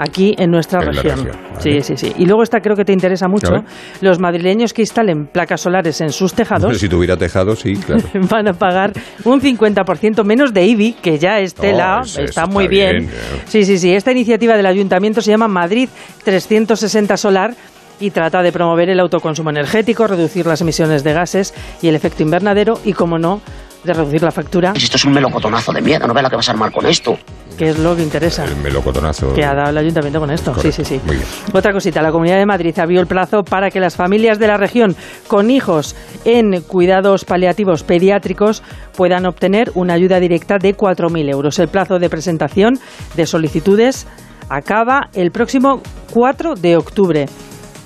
aquí 0.00 0.34
en 0.38 0.50
nuestra 0.50 0.80
En 0.80 0.92
región. 0.94 1.28
Sí, 1.58 1.80
sí, 1.82 1.96
sí. 1.96 2.12
Y 2.18 2.24
luego 2.24 2.42
esta 2.42 2.60
creo 2.60 2.74
que 2.74 2.84
te 2.84 2.92
interesa 2.92 3.28
mucho. 3.28 3.52
Los 4.00 4.18
madrileños 4.18 4.72
que 4.72 4.82
instalen 4.82 5.26
placas 5.26 5.60
solares 5.60 6.00
en 6.00 6.10
sus 6.10 6.34
tejados 6.34 6.80
si 6.80 6.88
tuviera 6.88 7.16
tejado, 7.16 7.54
sí, 7.54 7.74
claro. 7.74 8.02
van 8.30 8.48
a 8.48 8.54
pagar 8.54 8.92
un 9.24 9.40
50% 9.40 10.24
menos 10.24 10.54
de 10.54 10.66
IBI, 10.66 10.94
que 10.94 11.18
ya 11.18 11.38
es 11.38 11.54
tela, 11.54 11.98
Oh, 12.00 12.04
eso 12.04 12.22
está 12.22 12.42
está 12.42 12.46
muy 12.46 12.68
bien. 12.68 13.10
Sí, 13.46 13.64
sí, 13.64 13.78
sí. 13.78 13.92
Esta 13.92 14.12
iniciativa 14.12 14.56
del 14.56 14.66
ayuntamiento 14.66 15.20
se 15.20 15.30
llama 15.30 15.48
Madrid 15.48 15.88
360 16.24 17.16
Solar 17.16 17.54
y 17.98 18.10
trata 18.10 18.42
de 18.42 18.50
promover 18.50 18.88
el 18.88 18.98
autoconsumo 19.00 19.50
energético, 19.50 20.06
reducir 20.06 20.46
las 20.46 20.60
emisiones 20.62 21.04
de 21.04 21.12
gases 21.12 21.52
y 21.82 21.88
el 21.88 21.94
efecto 21.94 22.22
invernadero 22.22 22.80
y, 22.84 22.94
como 22.94 23.18
no, 23.18 23.42
de 23.84 23.92
reducir 23.92 24.22
la 24.22 24.30
factura, 24.30 24.72
Esto 24.74 24.96
es 24.96 25.04
un 25.04 25.12
melocotonazo 25.12 25.72
de 25.72 25.82
miedo, 25.82 26.06
no 26.06 26.14
ve 26.14 26.22
la 26.22 26.30
que 26.30 26.36
vas 26.36 26.48
a 26.48 26.52
armar 26.52 26.72
con 26.72 26.86
esto. 26.86 27.18
Que 27.60 27.68
es 27.68 27.78
lo 27.78 27.94
que 27.94 28.02
interesa. 28.02 28.46
El 28.46 28.56
melocotonazo. 28.56 29.34
Que 29.34 29.44
ha 29.44 29.54
dado 29.54 29.68
el 29.68 29.76
ayuntamiento 29.76 30.18
con 30.18 30.30
esto. 30.30 30.54
Correcto, 30.54 30.72
Sí, 30.72 30.82
sí, 30.82 30.94
sí. 30.96 31.00
Muy 31.04 31.16
bien. 31.16 31.28
Otra 31.52 31.74
cosita, 31.74 32.00
la 32.00 32.10
Comunidad 32.10 32.38
de 32.38 32.46
Madrid 32.46 32.78
abrió 32.78 33.02
el 33.02 33.06
plazo 33.06 33.42
para 33.42 33.70
que 33.70 33.80
las 33.80 33.96
familias 33.96 34.38
de 34.38 34.46
la 34.46 34.56
región 34.56 34.96
con 35.28 35.50
hijos 35.50 35.94
en 36.24 36.62
cuidados 36.62 37.26
paliativos 37.26 37.82
pediátricos 37.82 38.62
puedan 38.96 39.26
obtener 39.26 39.72
una 39.74 39.92
ayuda 39.92 40.20
directa 40.20 40.56
de 40.58 40.74
4.000 40.74 41.30
euros. 41.30 41.58
El 41.58 41.68
plazo 41.68 41.98
de 41.98 42.08
presentación 42.08 42.78
de 43.14 43.26
solicitudes 43.26 44.06
acaba 44.48 45.10
el 45.12 45.30
próximo 45.30 45.82
4 46.14 46.54
de 46.54 46.78
octubre. 46.78 47.26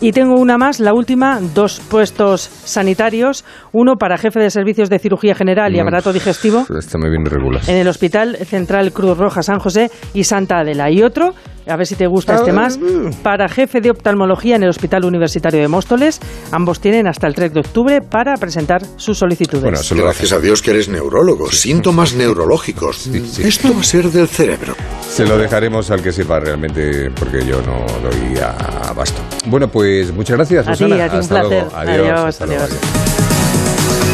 Y 0.01 0.13
tengo 0.13 0.35
una 0.35 0.59
más, 0.59 0.81
la 0.81 0.93
última, 0.93 1.41
dos 1.55 1.81
puestos 1.89 2.43
sanitarios, 2.43 3.45
uno 3.73 3.95
para 3.97 4.19
jefe 4.19 4.41
de 4.41 4.51
servicios 4.51 4.91
de 4.91 4.99
cirugía 4.99 5.35
general 5.35 5.73
y 5.73 5.77
No, 5.77 5.83
aparato 5.83 6.13
digestivo 6.13 6.67
Esta 6.79 6.99
me 6.99 7.09
viene 7.09 7.31
regular. 7.31 7.63
en 7.67 7.77
el 7.77 7.89
Hospital 7.89 8.37
Central 8.45 8.93
Cruz 8.93 9.17
Roja 9.17 9.43
San 9.43 9.59
José 9.61 9.91
y 10.13 10.25
Santa 10.25 10.59
Adela. 10.59 10.91
Y 10.91 11.03
otro, 11.03 11.33
a 11.67 11.77
ver 11.77 11.87
si 11.87 11.95
te 11.95 12.07
gusta 12.07 12.35
este 12.35 12.53
más, 12.53 12.79
para 13.23 13.49
jefe 13.49 13.81
de 13.81 13.91
oftalmología 13.93 14.57
en 14.57 14.65
el 14.65 14.69
Hospital 14.69 15.05
Universitario 15.05 15.61
de 15.61 15.69
Móstoles. 15.69 16.21
Ambos 16.51 16.81
tienen 16.81 17.07
hasta 17.07 17.27
el 17.27 17.35
3 17.35 17.55
de 17.55 17.61
octubre 17.61 18.01
para 18.03 18.35
presentar 18.35 18.83
sus 18.97 19.17
solicitudes. 19.19 19.91
Gracias 19.95 20.33
a 20.33 20.39
Dios 20.41 20.61
que 20.61 20.73
eres 20.73 20.89
neurólogo. 20.89 21.51
Síntomas 21.51 22.15
neurológicos. 22.15 23.07
Esto 23.07 23.73
va 23.75 23.81
a 23.81 23.85
ser 23.85 24.11
del 24.11 24.29
cerebro. 24.29 24.75
Se 25.01 25.25
lo 25.25 25.39
dejaremos 25.39 25.91
al 25.91 26.03
que 26.03 26.13
sepa 26.13 26.41
realmente, 26.41 27.11
porque 27.19 27.47
yo 27.47 27.63
no 27.63 27.87
doy 28.03 28.37
a 28.39 28.89
abasto. 28.91 29.23
Bueno, 29.47 29.69
pues 29.69 29.84
muchas 30.15 30.37
gracias, 30.37 30.67
A 30.69 30.73
ti, 30.73 30.79
Susana. 30.79 31.05
a 31.05 31.09
ti 31.09 31.15
un 31.17 31.21
Hasta 31.23 31.41
placer. 31.41 31.51
luego. 31.63 31.77
Adiós. 31.77 31.99
Adiós, 31.99 32.21
hasta 32.29 32.47
luego. 32.47 32.65
adiós. 32.65 34.14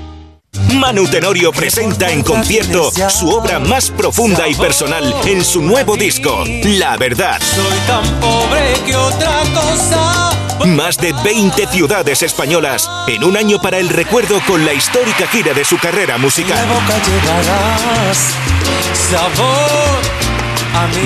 Manu 0.75 1.07
Tenorio 1.07 1.51
presenta 1.53 2.11
en 2.11 2.23
concierto 2.23 2.91
su 3.09 3.29
obra 3.29 3.59
más 3.59 3.89
profunda 3.89 4.49
y 4.49 4.55
personal 4.55 5.15
en 5.25 5.45
su 5.45 5.61
nuevo 5.61 5.95
disco, 5.95 6.43
La 6.63 6.97
Verdad. 6.97 7.41
Soy 7.41 7.79
tan 7.87 8.19
pobre 8.19 8.73
que 8.85 8.95
otra 8.95 9.43
cosa. 9.53 10.31
Más 10.65 10.97
de 10.97 11.13
20 11.23 11.67
ciudades 11.67 12.21
españolas 12.21 12.89
en 13.07 13.23
un 13.23 13.37
año 13.37 13.61
para 13.61 13.77
el 13.77 13.87
recuerdo 13.89 14.41
con 14.45 14.65
la 14.65 14.73
histórica 14.73 15.25
gira 15.27 15.53
de 15.53 15.63
su 15.63 15.77
carrera 15.77 16.17
musical. 16.17 16.57
boca 16.67 16.99
llegarás. 17.01 18.35
Sabor. 18.93 20.20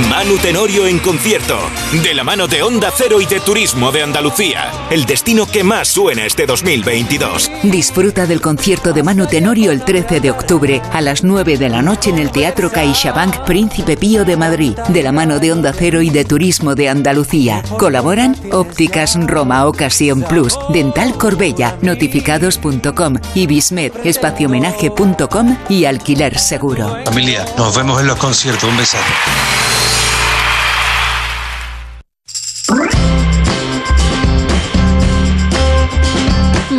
Manu 0.09 0.37
Tenorio 0.37 0.85
en 0.85 0.99
concierto, 0.99 1.57
de 2.03 2.13
la 2.13 2.23
mano 2.23 2.47
de 2.47 2.61
Onda 2.61 2.91
Cero 2.95 3.19
y 3.19 3.25
de 3.25 3.39
Turismo 3.39 3.91
de 3.91 4.03
Andalucía, 4.03 4.71
el 4.91 5.05
destino 5.05 5.47
que 5.47 5.63
más 5.63 5.87
suena 5.87 6.23
este 6.25 6.45
2022. 6.45 7.51
Disfruta 7.63 8.27
del 8.27 8.41
concierto 8.41 8.93
de 8.93 9.01
Manu 9.01 9.25
Tenorio 9.25 9.71
el 9.71 9.83
13 9.83 10.19
de 10.19 10.29
octubre 10.29 10.81
a 10.93 11.01
las 11.01 11.23
9 11.23 11.57
de 11.57 11.69
la 11.69 11.81
noche 11.81 12.11
en 12.11 12.19
el 12.19 12.31
Teatro 12.31 12.71
CaixaBank 12.71 13.43
Príncipe 13.45 13.97
Pío 13.97 14.23
de 14.23 14.37
Madrid, 14.37 14.77
de 14.89 15.01
la 15.01 15.11
mano 15.11 15.39
de 15.39 15.51
Onda 15.51 15.73
Cero 15.75 16.03
y 16.03 16.11
de 16.11 16.25
Turismo 16.25 16.75
de 16.75 16.89
Andalucía. 16.89 17.63
Colaboran 17.79 18.35
Ópticas 18.51 19.17
Roma 19.19 19.65
Ocasión 19.65 20.21
Plus, 20.21 20.59
Dental 20.69 21.17
Corbella, 21.17 21.75
Notificados.com, 21.81 23.15
Ibismed, 23.33 23.93
Espaciomenaje.com 24.03 25.57
y 25.69 25.85
Alquiler 25.85 26.37
Seguro. 26.37 26.99
Familia, 27.05 27.45
nos 27.57 27.75
vemos 27.75 27.99
en 27.99 28.07
los 28.07 28.17
conciertos. 28.17 28.69
Un 28.69 28.77
besazo. 28.77 29.03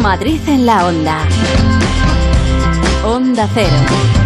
Madrid 0.07 0.41
en 0.47 0.65
la 0.67 0.87
onda. 0.87 1.19
Onda 3.05 3.49
Cero. 3.53 4.26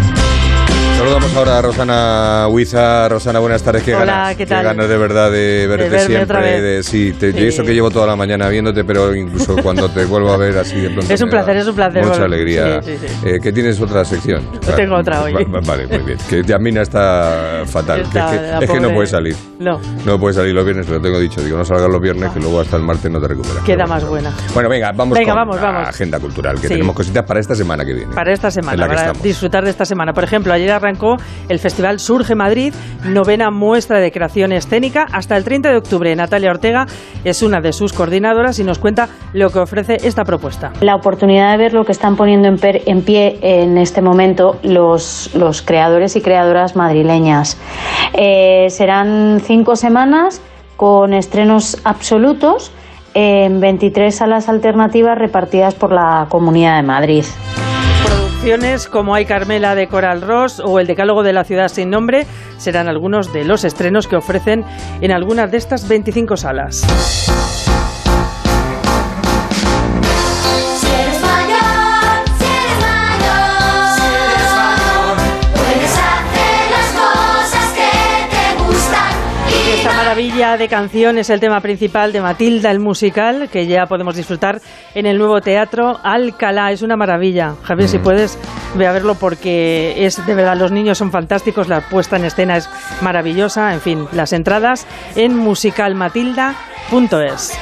Saludamos 1.01 1.35
ahora 1.35 1.57
a 1.57 1.61
Rosana 1.63 2.47
Huiza. 2.47 3.09
Rosana, 3.09 3.39
buenas 3.39 3.63
tardes. 3.63 3.81
Qué 3.81 3.95
Hola, 3.95 4.05
ganas, 4.05 4.35
¿qué 4.35 4.45
tal? 4.45 4.63
ganas 4.63 4.87
de 4.87 4.97
verdad 4.99 5.31
de 5.31 5.65
verte 5.67 5.89
verme 5.89 6.05
siempre. 6.05 6.23
otra 6.25 6.39
vez. 6.41 6.61
de- 6.61 6.83
sí, 6.83 7.11
te- 7.19 7.31
Sí. 7.33 7.47
eso 7.47 7.63
que 7.63 7.73
llevo 7.73 7.89
toda 7.89 8.05
la 8.05 8.15
mañana 8.15 8.47
viéndote, 8.49 8.83
pero 8.83 9.15
incluso 9.15 9.55
cuando 9.63 9.89
te 9.89 10.05
vuelvo 10.05 10.31
a 10.31 10.37
ver 10.37 10.55
así 10.59 10.79
de 10.79 10.91
pronto. 10.91 11.11
Es 11.11 11.19
un 11.19 11.29
placer, 11.31 11.57
es 11.57 11.65
un 11.67 11.73
placer 11.75 12.03
Mucha 12.03 12.19
volver. 12.19 12.25
alegría. 12.25 12.81
Sí, 12.83 12.97
sí, 13.01 13.07
sí. 13.07 13.27
Eh, 13.29 13.39
¿Qué 13.41 13.51
tienes 13.51 13.81
otra 13.81 14.05
sección? 14.05 14.43
tengo 14.75 14.95
otra 14.95 15.23
hoy. 15.23 15.33
Va- 15.33 15.39
va- 15.59 15.61
Vale, 15.65 15.87
muy 15.87 15.97
bien. 16.05 16.17
Que 16.29 16.43
Yamina 16.43 16.83
está 16.83 17.63
fatal. 17.65 18.01
Está, 18.01 18.29
que 18.29 18.35
es 18.35 18.41
que, 18.43 18.47
la 18.47 18.59
es 18.59 18.69
que 18.69 18.79
no 18.79 18.93
puede 18.93 19.07
salir. 19.07 19.35
No, 19.57 19.81
No 20.05 20.19
puede 20.19 20.35
salir 20.35 20.53
los 20.53 20.63
viernes, 20.65 20.85
te 20.85 20.93
lo 20.93 21.01
tengo 21.01 21.19
dicho. 21.19 21.41
Digo, 21.41 21.57
no 21.57 21.65
salgas 21.65 21.89
los 21.89 21.99
viernes, 22.01 22.29
que 22.31 22.39
luego 22.39 22.61
hasta 22.61 22.77
el 22.77 22.83
martes 22.83 23.09
no 23.09 23.19
te 23.19 23.27
recuperas. 23.27 23.63
queda 23.63 23.87
más 23.87 24.05
buena. 24.07 24.31
Bueno, 24.53 24.69
venga, 24.69 24.91
vamos 24.91 25.17
Venga, 25.17 25.31
con 25.33 25.39
vamos, 25.39 25.55
la 25.55 25.71
vamos. 25.71 25.89
agenda 25.89 26.19
cultural, 26.19 26.61
que 26.61 26.67
tenemos 26.67 26.95
cositas 26.95 27.23
para 27.25 27.39
esta 27.39 27.55
semana 27.55 27.83
que 27.83 27.93
viene. 27.95 28.13
Para 28.13 28.31
esta 28.31 28.51
semana, 28.51 28.87
para 28.87 29.13
disfrutar 29.13 29.63
de 29.63 29.71
esta 29.71 29.83
semana. 29.85 30.13
Por 30.13 30.23
ejemplo, 30.23 30.53
ayer 30.53 30.69
el 31.49 31.59
Festival 31.59 31.99
Surge 31.99 32.35
Madrid, 32.35 32.73
novena 33.05 33.51
muestra 33.51 33.99
de 33.99 34.11
creación 34.11 34.51
escénica. 34.51 35.07
Hasta 35.11 35.37
el 35.37 35.43
30 35.43 35.69
de 35.69 35.77
octubre, 35.77 36.15
Natalia 36.15 36.51
Ortega 36.51 36.85
es 37.23 37.41
una 37.41 37.61
de 37.61 37.73
sus 37.73 37.93
coordinadoras 37.93 38.59
y 38.59 38.63
nos 38.63 38.79
cuenta 38.79 39.09
lo 39.33 39.49
que 39.49 39.59
ofrece 39.59 39.97
esta 40.03 40.23
propuesta. 40.23 40.71
la 40.81 40.95
oportunidad 40.95 41.51
de 41.51 41.57
ver 41.57 41.73
lo 41.73 41.85
que 41.85 41.91
están 41.91 42.15
poniendo 42.15 42.47
en, 42.47 43.01
pie 43.01 43.39
en 43.41 43.77
este 43.77 44.01
momento 44.01 44.59
los, 44.63 45.33
los 45.35 45.61
creadores 45.61 46.15
y 46.15 46.21
creadoras 46.21 46.75
madrileñas. 46.75 47.57
Eh, 48.13 48.67
serán 48.69 49.41
cinco 49.43 49.75
semanas 49.75 50.41
con 50.77 51.13
estrenos 51.13 51.77
absolutos 51.83 52.71
en 53.13 53.59
23 53.59 54.15
salas 54.15 54.49
alternativas 54.49 55.17
repartidas 55.17 55.75
por 55.75 55.91
la 55.91 56.27
Comunidad 56.29 56.77
de 56.77 56.83
Madrid. 56.83 57.23
Como 58.89 59.13
Hay 59.13 59.25
Carmela 59.25 59.75
de 59.75 59.87
Coral 59.87 60.21
Ross 60.21 60.59
o 60.59 60.79
El 60.79 60.87
Decálogo 60.87 61.21
de 61.21 61.31
la 61.31 61.43
Ciudad 61.43 61.67
Sin 61.67 61.91
Nombre 61.91 62.25
serán 62.57 62.87
algunos 62.87 63.31
de 63.31 63.45
los 63.45 63.63
estrenos 63.63 64.07
que 64.07 64.15
ofrecen 64.15 64.65
en 64.99 65.11
algunas 65.11 65.51
de 65.51 65.57
estas 65.57 65.87
25 65.87 66.35
salas. 66.37 67.70
Maravilla 80.11 80.57
de 80.57 80.67
canción 80.67 81.17
es 81.17 81.29
el 81.29 81.39
tema 81.39 81.61
principal 81.61 82.11
de 82.11 82.19
Matilda, 82.19 82.69
el 82.69 82.81
musical, 82.81 83.47
que 83.49 83.65
ya 83.65 83.85
podemos 83.85 84.13
disfrutar 84.13 84.59
en 84.93 85.05
el 85.05 85.17
nuevo 85.17 85.39
teatro 85.39 86.01
Alcalá. 86.03 86.73
Es 86.73 86.81
una 86.81 86.97
maravilla. 86.97 87.55
Javier, 87.63 87.87
si 87.87 87.97
puedes, 87.97 88.37
ve 88.75 88.87
a 88.87 88.91
verlo 88.91 89.15
porque 89.15 90.05
es 90.05 90.25
de 90.25 90.35
verdad, 90.35 90.57
los 90.57 90.73
niños 90.73 90.97
son 90.97 91.11
fantásticos, 91.11 91.69
la 91.69 91.79
puesta 91.79 92.17
en 92.17 92.25
escena 92.25 92.57
es 92.57 92.69
maravillosa. 93.01 93.73
En 93.73 93.79
fin, 93.79 94.05
las 94.11 94.33
entradas 94.33 94.85
en 95.15 95.37
musicalmatilda.es. 95.37 97.57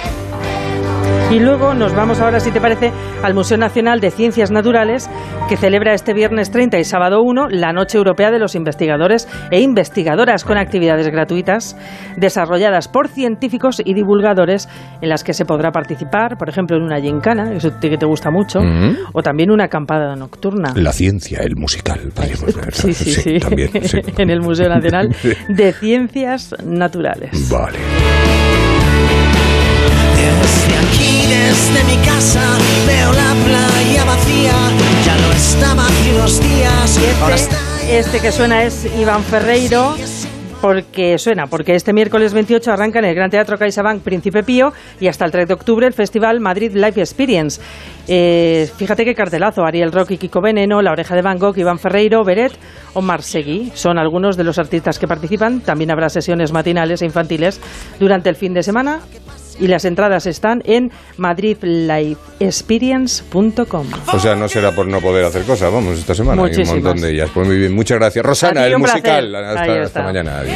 Y 1.31 1.39
luego 1.39 1.75
nos 1.75 1.93
vamos 1.93 2.19
ahora, 2.21 2.39
si 2.39 2.49
te 2.51 2.59
parece, 2.59 2.91
al 3.21 3.35
Museo 3.35 3.57
Nacional 3.57 3.99
de 3.99 4.09
Ciencias 4.09 4.49
Naturales, 4.49 5.07
que 5.47 5.57
celebra 5.57 5.93
este 5.93 6.13
viernes 6.13 6.49
30 6.49 6.79
y 6.79 6.83
sábado 6.83 7.21
1 7.21 7.49
la 7.49 7.71
Noche 7.71 7.97
Europea 7.99 8.31
de 8.31 8.39
los 8.39 8.55
Investigadores 8.55 9.27
e 9.51 9.59
Investigadoras 9.61 10.43
con 10.43 10.57
actividades 10.57 11.07
gratuitas 11.09 11.77
desarrolladas 12.17 12.87
por 12.87 13.09
científicos 13.09 13.79
y 13.85 13.93
divulgadores 13.93 14.67
en 15.01 15.09
las 15.09 15.23
que 15.23 15.33
se 15.35 15.45
podrá 15.45 15.71
participar, 15.71 16.35
por 16.37 16.49
ejemplo, 16.49 16.77
en 16.77 16.83
una 16.83 16.99
gincana, 16.99 17.53
eso 17.53 17.69
que 17.79 17.97
te 17.97 18.05
gusta 18.07 18.31
mucho, 18.31 18.59
Mm. 18.61 18.95
o 19.13 19.21
también 19.21 19.51
una 19.51 19.65
acampada 19.65 20.15
nocturna. 20.15 20.73
La 20.75 20.91
ciencia, 20.91 21.39
el 21.43 21.55
musical. 21.55 21.99
podríamos 22.15 22.55
ver. 22.55 22.73
Sí, 22.73 22.93
sí, 22.93 23.11
sí. 23.11 23.39
también. 23.39 23.69
sí. 23.83 23.99
en 24.17 24.29
el 24.31 24.41
Museo 24.41 24.67
Nacional 24.67 25.15
de 25.47 25.73
Ciencias 25.73 26.55
Naturales. 26.65 27.49
Vale. 27.51 27.77
Desde 30.15 30.75
aquí, 30.77 31.27
desde 31.27 31.83
mi 31.85 31.97
casa, 32.05 32.57
veo 32.85 33.11
la 33.13 33.33
playa 33.45 34.03
vacía. 34.05 34.53
Ya 35.05 35.15
no 35.17 35.31
estaba 35.31 35.87
hace 35.87 36.15
unos 36.15 36.41
días. 36.41 36.99
Ahora 37.21 37.35
está 37.35 37.57
Este 37.89 38.19
que 38.19 38.31
suena 38.31 38.63
es 38.63 38.85
Iván 38.99 39.23
Ferreiro. 39.23 39.95
Porque 40.61 41.17
suena, 41.17 41.47
porque 41.47 41.73
este 41.73 41.93
miércoles 41.93 42.33
28 42.33 42.73
arranca 42.73 42.99
en 42.99 43.05
el 43.05 43.15
Gran 43.15 43.29
Teatro 43.29 43.57
CaixaBank 43.57 44.01
Príncipe 44.01 44.43
Pío 44.43 44.73
y 44.99 45.07
hasta 45.07 45.23
el 45.23 45.31
3 45.31 45.47
de 45.47 45.53
octubre 45.53 45.87
el 45.87 45.93
Festival 45.93 46.41
Madrid 46.41 46.73
Life 46.73 46.99
Experience. 46.99 47.61
Eh, 48.09 48.69
fíjate 48.75 49.05
qué 49.05 49.15
cartelazo, 49.15 49.63
Ariel 49.63 49.93
Rock 49.93 50.11
y 50.11 50.17
Kiko 50.17 50.41
Veneno, 50.41 50.81
La 50.81 50.91
Oreja 50.91 51.15
de 51.15 51.21
Van 51.21 51.39
Gogh, 51.39 51.57
Iván 51.57 51.79
Ferreiro, 51.79 52.25
Beret 52.25 52.51
o 52.93 53.01
Marsegui. 53.01 53.71
Son 53.73 53.97
algunos 53.97 54.35
de 54.35 54.43
los 54.43 54.59
artistas 54.59 54.99
que 54.99 55.07
participan. 55.07 55.61
También 55.61 55.91
habrá 55.91 56.09
sesiones 56.09 56.51
matinales 56.51 57.01
e 57.01 57.05
infantiles 57.05 57.61
durante 57.97 58.27
el 58.27 58.35
fin 58.35 58.53
de 58.53 58.61
semana 58.61 58.99
y 59.59 59.67
las 59.67 59.85
entradas 59.85 60.25
están 60.25 60.63
en 60.65 60.91
madridlifeexperience.com. 61.17 63.87
O 64.13 64.19
sea, 64.19 64.35
no 64.35 64.47
será 64.47 64.71
por 64.73 64.87
no 64.87 64.99
poder 65.01 65.25
hacer 65.25 65.43
cosas, 65.43 65.71
vamos, 65.71 65.99
esta 65.99 66.15
semana. 66.15 66.41
Hay 66.41 66.49
un 66.49 66.55
Muchísimas. 66.55 66.83
montón 66.83 67.01
de 67.01 67.11
ellas. 67.11 67.29
Pues 67.33 67.45
muy 67.47 67.57
bien, 67.57 67.73
muchas 67.73 67.99
gracias. 67.99 68.25
Rosana, 68.25 68.65
ti 68.65 68.71
el 68.71 68.79
musical. 68.79 69.35
Hasta, 69.35 69.81
hasta 69.83 70.01
mañana. 70.03 70.39
Adiós. 70.39 70.55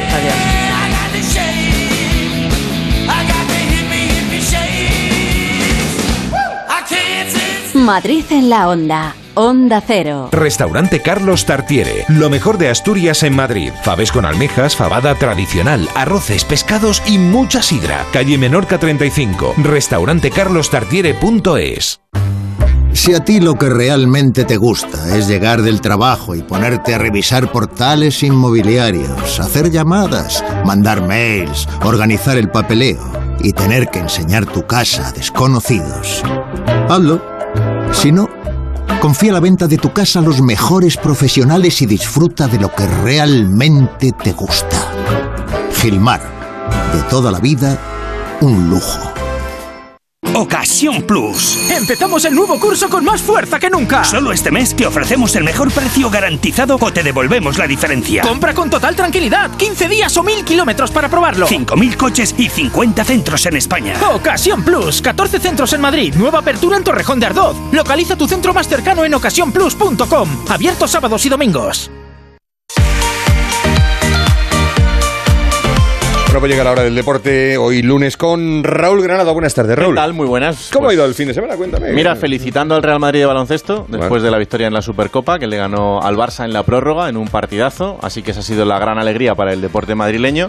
Madrid 7.84 8.24
en 8.30 8.48
la 8.48 8.68
onda. 8.68 9.14
Onda 9.34 9.82
Cero. 9.86 10.30
Restaurante 10.32 11.02
Carlos 11.02 11.44
Tartiere. 11.44 12.06
Lo 12.08 12.30
mejor 12.30 12.56
de 12.56 12.70
Asturias 12.70 13.22
en 13.24 13.36
Madrid. 13.36 13.72
Faves 13.82 14.10
con 14.10 14.24
almejas, 14.24 14.74
fabada 14.74 15.14
tradicional, 15.16 15.86
arroces, 15.94 16.46
pescados 16.46 17.02
y 17.06 17.18
mucha 17.18 17.62
sidra. 17.62 18.06
Calle 18.10 18.38
Menorca 18.38 18.78
35. 18.78 19.56
Restaurantecarlostartiere.es. 19.58 22.00
Si 22.94 23.12
a 23.12 23.22
ti 23.22 23.40
lo 23.40 23.56
que 23.56 23.68
realmente 23.68 24.46
te 24.46 24.56
gusta 24.56 25.18
es 25.18 25.28
llegar 25.28 25.60
del 25.60 25.82
trabajo 25.82 26.34
y 26.34 26.42
ponerte 26.42 26.94
a 26.94 26.98
revisar 26.98 27.52
portales 27.52 28.22
inmobiliarios, 28.22 29.40
hacer 29.40 29.70
llamadas, 29.70 30.42
mandar 30.64 31.06
mails, 31.06 31.68
organizar 31.82 32.38
el 32.38 32.48
papeleo 32.48 33.12
y 33.40 33.52
tener 33.52 33.88
que 33.88 33.98
enseñar 33.98 34.46
tu 34.46 34.66
casa 34.66 35.08
a 35.08 35.12
desconocidos, 35.12 36.22
hazlo. 36.88 37.33
Si 37.94 38.12
no, 38.12 38.28
confía 39.00 39.32
la 39.32 39.40
venta 39.40 39.66
de 39.66 39.78
tu 39.78 39.92
casa 39.92 40.18
a 40.18 40.22
los 40.22 40.42
mejores 40.42 40.96
profesionales 40.96 41.80
y 41.80 41.86
disfruta 41.86 42.46
de 42.46 42.58
lo 42.58 42.74
que 42.74 42.86
realmente 42.86 44.12
te 44.12 44.32
gusta. 44.32 44.76
Gilmar, 45.80 46.20
de 46.92 47.02
toda 47.04 47.30
la 47.30 47.40
vida, 47.40 47.78
un 48.40 48.68
lujo. 48.68 49.13
Ocasión 50.34 51.02
Plus. 51.02 51.70
Empezamos 51.70 52.24
el 52.24 52.34
nuevo 52.34 52.58
curso 52.58 52.88
con 52.88 53.04
más 53.04 53.22
fuerza 53.22 53.60
que 53.60 53.70
nunca. 53.70 54.02
Solo 54.02 54.32
este 54.32 54.50
mes 54.50 54.74
te 54.74 54.84
ofrecemos 54.84 55.36
el 55.36 55.44
mejor 55.44 55.70
precio 55.70 56.10
garantizado 56.10 56.76
o 56.80 56.92
te 56.92 57.04
devolvemos 57.04 57.56
la 57.56 57.68
diferencia. 57.68 58.22
Compra 58.22 58.52
con 58.52 58.68
total 58.68 58.96
tranquilidad. 58.96 59.56
15 59.56 59.88
días 59.88 60.16
o 60.16 60.24
1000 60.24 60.44
kilómetros 60.44 60.90
para 60.90 61.08
probarlo. 61.08 61.46
5.000 61.46 61.96
coches 61.96 62.34
y 62.36 62.48
50 62.48 63.04
centros 63.04 63.46
en 63.46 63.56
España. 63.56 63.94
Ocasión 64.12 64.64
Plus. 64.64 65.00
14 65.00 65.38
centros 65.38 65.72
en 65.72 65.80
Madrid. 65.80 66.14
Nueva 66.16 66.40
apertura 66.40 66.76
en 66.76 66.84
Torrejón 66.84 67.20
de 67.20 67.26
Ardoz. 67.26 67.56
Localiza 67.72 68.16
tu 68.16 68.26
centro 68.26 68.52
más 68.52 68.66
cercano 68.66 69.04
en 69.04 69.14
ocasiónplus.com. 69.14 70.28
Abierto 70.48 70.88
sábados 70.88 71.24
y 71.26 71.28
domingos. 71.28 71.90
Bueno, 76.34 76.40
pues 76.48 76.50
llega 76.50 76.64
la 76.64 76.72
hora 76.72 76.82
del 76.82 76.96
deporte 76.96 77.56
hoy 77.56 77.80
lunes 77.80 78.16
con 78.16 78.64
Raúl 78.64 79.00
Granado. 79.00 79.32
Buenas 79.34 79.54
tardes, 79.54 79.78
Raúl. 79.78 79.94
¿Qué 79.94 80.00
tal? 80.00 80.14
Muy 80.14 80.26
buenas. 80.26 80.68
¿Cómo 80.72 80.86
Pues, 80.86 80.90
ha 80.90 80.94
ido 80.96 81.04
el 81.04 81.14
fin 81.14 81.28
de 81.28 81.34
semana? 81.34 81.54
Cuéntame. 81.56 81.92
Mira, 81.92 82.16
felicitando 82.16 82.74
al 82.74 82.82
Real 82.82 82.98
Madrid 82.98 83.20
de 83.20 83.26
baloncesto 83.26 83.86
después 83.88 84.08
Bueno. 84.08 84.24
de 84.24 84.30
la 84.32 84.38
victoria 84.38 84.66
en 84.66 84.72
la 84.74 84.82
Supercopa, 84.82 85.38
que 85.38 85.46
le 85.46 85.58
ganó 85.58 86.02
al 86.02 86.16
Barça 86.16 86.44
en 86.44 86.52
la 86.52 86.64
prórroga 86.64 87.08
en 87.08 87.16
un 87.16 87.28
partidazo, 87.28 88.00
así 88.02 88.24
que 88.24 88.32
esa 88.32 88.40
ha 88.40 88.42
sido 88.42 88.64
la 88.64 88.80
gran 88.80 88.98
alegría 88.98 89.36
para 89.36 89.52
el 89.52 89.60
deporte 89.60 89.94
madrileño. 89.94 90.48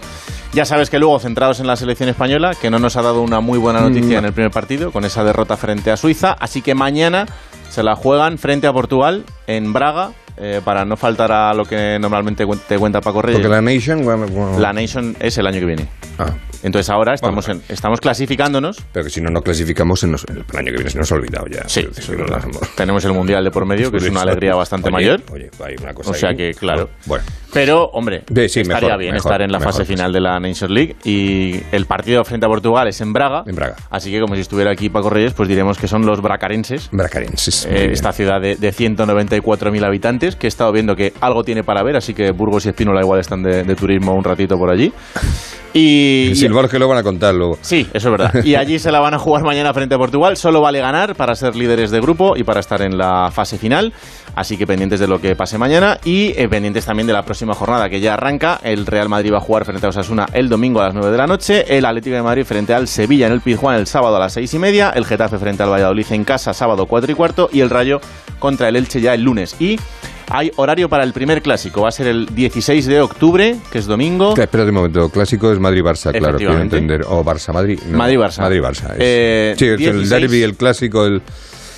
Ya 0.54 0.66
sabes 0.66 0.90
que 0.90 0.98
luego, 0.98 1.20
centrados 1.20 1.60
en 1.60 1.68
la 1.68 1.76
selección 1.76 2.10
española, 2.10 2.54
que 2.60 2.72
no 2.72 2.80
nos 2.80 2.96
ha 2.98 3.04
dado 3.04 3.22
una 3.22 3.40
muy 3.40 3.60
buena 3.60 3.80
noticia 3.82 4.16
Mm. 4.16 4.20
en 4.20 4.26
el 4.26 4.34
primer 4.34 4.52
partido, 4.52 4.92
con 4.92 5.06
esa 5.06 5.24
derrota 5.24 5.56
frente 5.56 5.92
a 5.92 5.98
Suiza, 5.98 6.32
así 6.40 6.64
que 6.64 6.74
mañana 6.74 7.28
se 7.70 7.84
la 7.84 7.96
juegan 7.96 8.40
frente 8.40 8.66
a 8.66 8.74
Portugal 8.74 9.24
en 9.46 9.72
Braga. 9.72 10.14
Eh, 10.38 10.62
para 10.64 10.86
no 10.86 10.98
faltar 10.98 11.32
a 11.32 11.54
lo 11.54 11.66
que 11.66 11.98
normalmente 12.00 12.46
te 12.68 12.78
cuenta 12.78 13.02
Paco 13.02 13.22
Reyes. 13.22 13.42
Porque 13.42 13.56
la 13.56 13.62
Nation... 13.62 14.04
bueno, 14.04 14.28
bueno. 14.28 14.60
La 14.60 14.74
Nation 14.74 15.16
es 15.20 15.38
el 15.38 15.48
año 15.48 15.60
que 15.60 15.66
viene. 15.66 15.88
Ah. 16.20 16.34
Entonces 16.66 16.90
ahora 16.90 17.14
estamos, 17.14 17.48
en- 17.48 17.62
estamos 17.70 18.02
clasificándonos. 18.02 18.84
Pero 18.92 19.04
que 19.06 19.10
si 19.10 19.22
no, 19.22 19.30
no 19.30 19.42
clasificamos, 19.42 20.00
se 20.00 20.08
nos- 20.08 20.26
el 20.26 20.40
año 20.58 20.66
que 20.72 20.78
viene 20.78 20.90
se 20.90 20.98
nos 20.98 21.12
ha 21.12 21.16
olvidado 21.16 21.46
ya. 21.48 21.68
Sí, 21.68 21.88
no 22.18 22.26
nos- 22.26 22.76
Tenemos 22.76 23.06
el 23.06 23.14
Mundial 23.14 23.44
de 23.44 23.52
por 23.52 23.66
medio, 23.66 23.92
que 23.92 23.98
es 23.98 24.10
una 24.10 24.22
alegría 24.22 24.56
bastante 24.56 24.88
Oye, 24.88 24.94
mayor. 24.94 25.22
Oye, 25.32 25.50
hay 25.64 25.76
una 25.82 25.94
cosa 25.94 26.12
O 26.12 26.14
sea 26.14 26.30
ahí. 26.30 26.36
que, 26.36 26.52
claro. 26.54 26.90
Bueno. 27.06 27.24
Pero, 27.54 27.86
hombre, 27.94 28.24
sí, 28.50 28.62
estaría 28.62 28.82
mejor, 28.88 29.00
bien 29.00 29.14
mejor, 29.14 29.32
estar 29.32 29.42
en 29.42 29.52
la 29.52 29.60
mejor, 29.60 29.74
fase 29.74 29.86
final 29.86 30.12
de 30.12 30.20
la 30.20 30.40
Nations 30.42 30.70
League. 30.72 30.96
Y 31.06 31.62
el 31.72 31.86
partido 31.86 32.24
frente 32.26 32.46
a 32.46 32.50
Portugal 32.50 32.88
es 32.90 33.00
en 33.00 33.14
Braga. 33.14 33.44
En 33.48 33.56
Braga. 33.56 33.76
Así 33.90 34.12
que, 34.12 34.20
como 34.20 34.36
si 34.36 34.42
estuviera 34.42 34.72
aquí 34.72 34.90
Paco 34.90 35.10
Reyes, 35.10 35.34
pues 35.34 35.48
diremos 35.48 35.78
que 35.78 35.88
son 35.88 36.06
los 36.06 36.22
bracarenses. 36.22 36.90
Bracarenses. 36.92 37.66
Eh, 37.70 37.92
esta 37.94 38.12
ciudad 38.12 38.42
de, 38.42 38.56
de 38.56 38.74
194.000 38.74 39.86
habitantes, 39.86 40.36
que 40.36 40.48
he 40.48 40.50
estado 40.50 40.72
viendo 40.74 40.96
que 40.98 41.14
algo 41.22 41.44
tiene 41.44 41.64
para 41.64 41.82
ver, 41.84 41.96
así 41.96 42.14
que 42.14 42.32
Burgos 42.32 42.66
y 42.66 42.70
Espínola 42.70 43.02
igual 43.02 43.20
están 43.22 43.42
de, 43.44 43.64
de 43.64 43.76
turismo 43.76 44.14
un 44.14 44.24
ratito 44.24 44.58
por 44.58 44.70
allí. 44.70 44.92
Y, 45.78 46.32
Sí, 46.36 46.46
el 46.46 46.70
que 46.70 46.80
lo 46.80 46.88
van 46.88 47.00
a 47.00 47.04
contar 47.04 47.36
luego. 47.36 47.58
Sí, 47.60 47.86
eso 47.94 48.08
es 48.08 48.12
verdad. 48.18 48.34
Y 48.46 48.56
allí 48.56 48.80
se 48.80 48.94
la 48.94 49.02
van 49.02 49.14
a 49.14 49.20
jugar 49.20 49.44
mañana 49.44 49.74
frente 49.74 49.96
a 49.96 49.98
Portugal. 49.98 50.38
Solo 50.38 50.62
vale 50.62 50.80
ganar 50.80 51.16
para 51.16 51.36
ser 51.36 51.54
líderes 51.54 51.92
de 51.92 52.00
grupo 52.00 52.38
y 52.38 52.44
para 52.44 52.62
estar 52.62 52.82
en 52.82 52.98
la 52.98 53.30
fase 53.30 53.58
final. 53.58 53.92
Así 54.36 54.56
que 54.56 54.66
pendientes 54.66 55.02
de 55.02 55.08
lo 55.08 55.20
que 55.20 55.36
pase 55.36 55.58
mañana 55.58 56.00
y 56.06 56.34
eh, 56.38 56.48
pendientes 56.48 56.86
también 56.86 57.08
de 57.08 57.14
la 57.14 57.24
próxima 57.24 57.54
jornada 57.54 57.90
que 57.90 58.00
ya 58.00 58.14
arranca. 58.14 58.58
El 58.64 58.86
Real 58.86 59.10
Madrid 59.10 59.34
va 59.34 59.38
a 59.38 59.42
jugar 59.42 59.66
frente 59.66 59.86
a 59.86 59.90
Osasuna 59.90 60.28
el 60.32 60.48
domingo 60.48 60.80
a 60.80 60.86
las 60.86 60.94
9 60.94 61.12
de 61.12 61.18
la 61.18 61.28
noche. 61.28 61.78
El 61.78 61.84
Atlético 61.84 62.16
de 62.16 62.22
Madrid 62.22 62.46
frente 62.46 62.74
al 62.74 62.88
Sevilla 62.88 63.28
en 63.28 63.34
el 63.34 63.42
Pizjuán 63.42 63.76
el 63.76 63.88
sábado 63.88 64.16
a 64.16 64.20
las 64.20 64.32
6 64.32 64.54
y 64.54 64.60
media. 64.60 64.92
El 64.92 65.06
Getafe 65.06 65.38
frente 65.38 65.64
al 65.64 65.72
Valladolid 65.72 66.06
en 66.12 66.24
casa 66.24 66.54
sábado 66.54 66.86
4 66.86 67.12
y 67.12 67.16
cuarto. 67.16 67.50
Y 67.52 67.60
el 67.60 67.70
Rayo 67.70 68.00
contra 68.40 68.70
el 68.70 68.78
Elche 68.78 69.02
ya 69.02 69.14
el 69.14 69.24
lunes. 69.24 69.58
Y 69.60 69.78
hay 70.30 70.52
horario 70.56 70.90
para 70.90 71.04
el 71.04 71.14
primer 71.14 71.42
clásico. 71.42 71.82
Va 71.82 71.90
a 71.90 71.92
ser 71.92 72.08
el 72.08 72.28
16 72.28 72.86
de 72.86 73.02
octubre, 73.02 73.56
que 73.72 73.80
es 73.80 73.86
domingo. 73.86 74.30
Espera, 74.30 74.46
espérate 74.46 74.70
un 74.70 74.76
momento. 74.76 75.10
Clásico 75.10 75.52
es 75.52 75.60
Madrid-Barça, 75.60 76.18
claro, 76.18 76.38
quiero 76.38 76.60
entender. 76.60 77.04
O 77.08 77.24
Barça-Madrid. 77.24 77.80
no. 77.90 77.98
Madrid-Barça. 77.98 78.42
Madrid-Barça. 78.42 78.96
Eh, 78.98 79.56
sí, 79.58 79.66
es 79.66 79.72
el 79.74 80.00
16. 80.00 80.10
derby, 80.10 80.44
el 80.44 80.56
clásico, 80.56 81.06
el... 81.06 81.22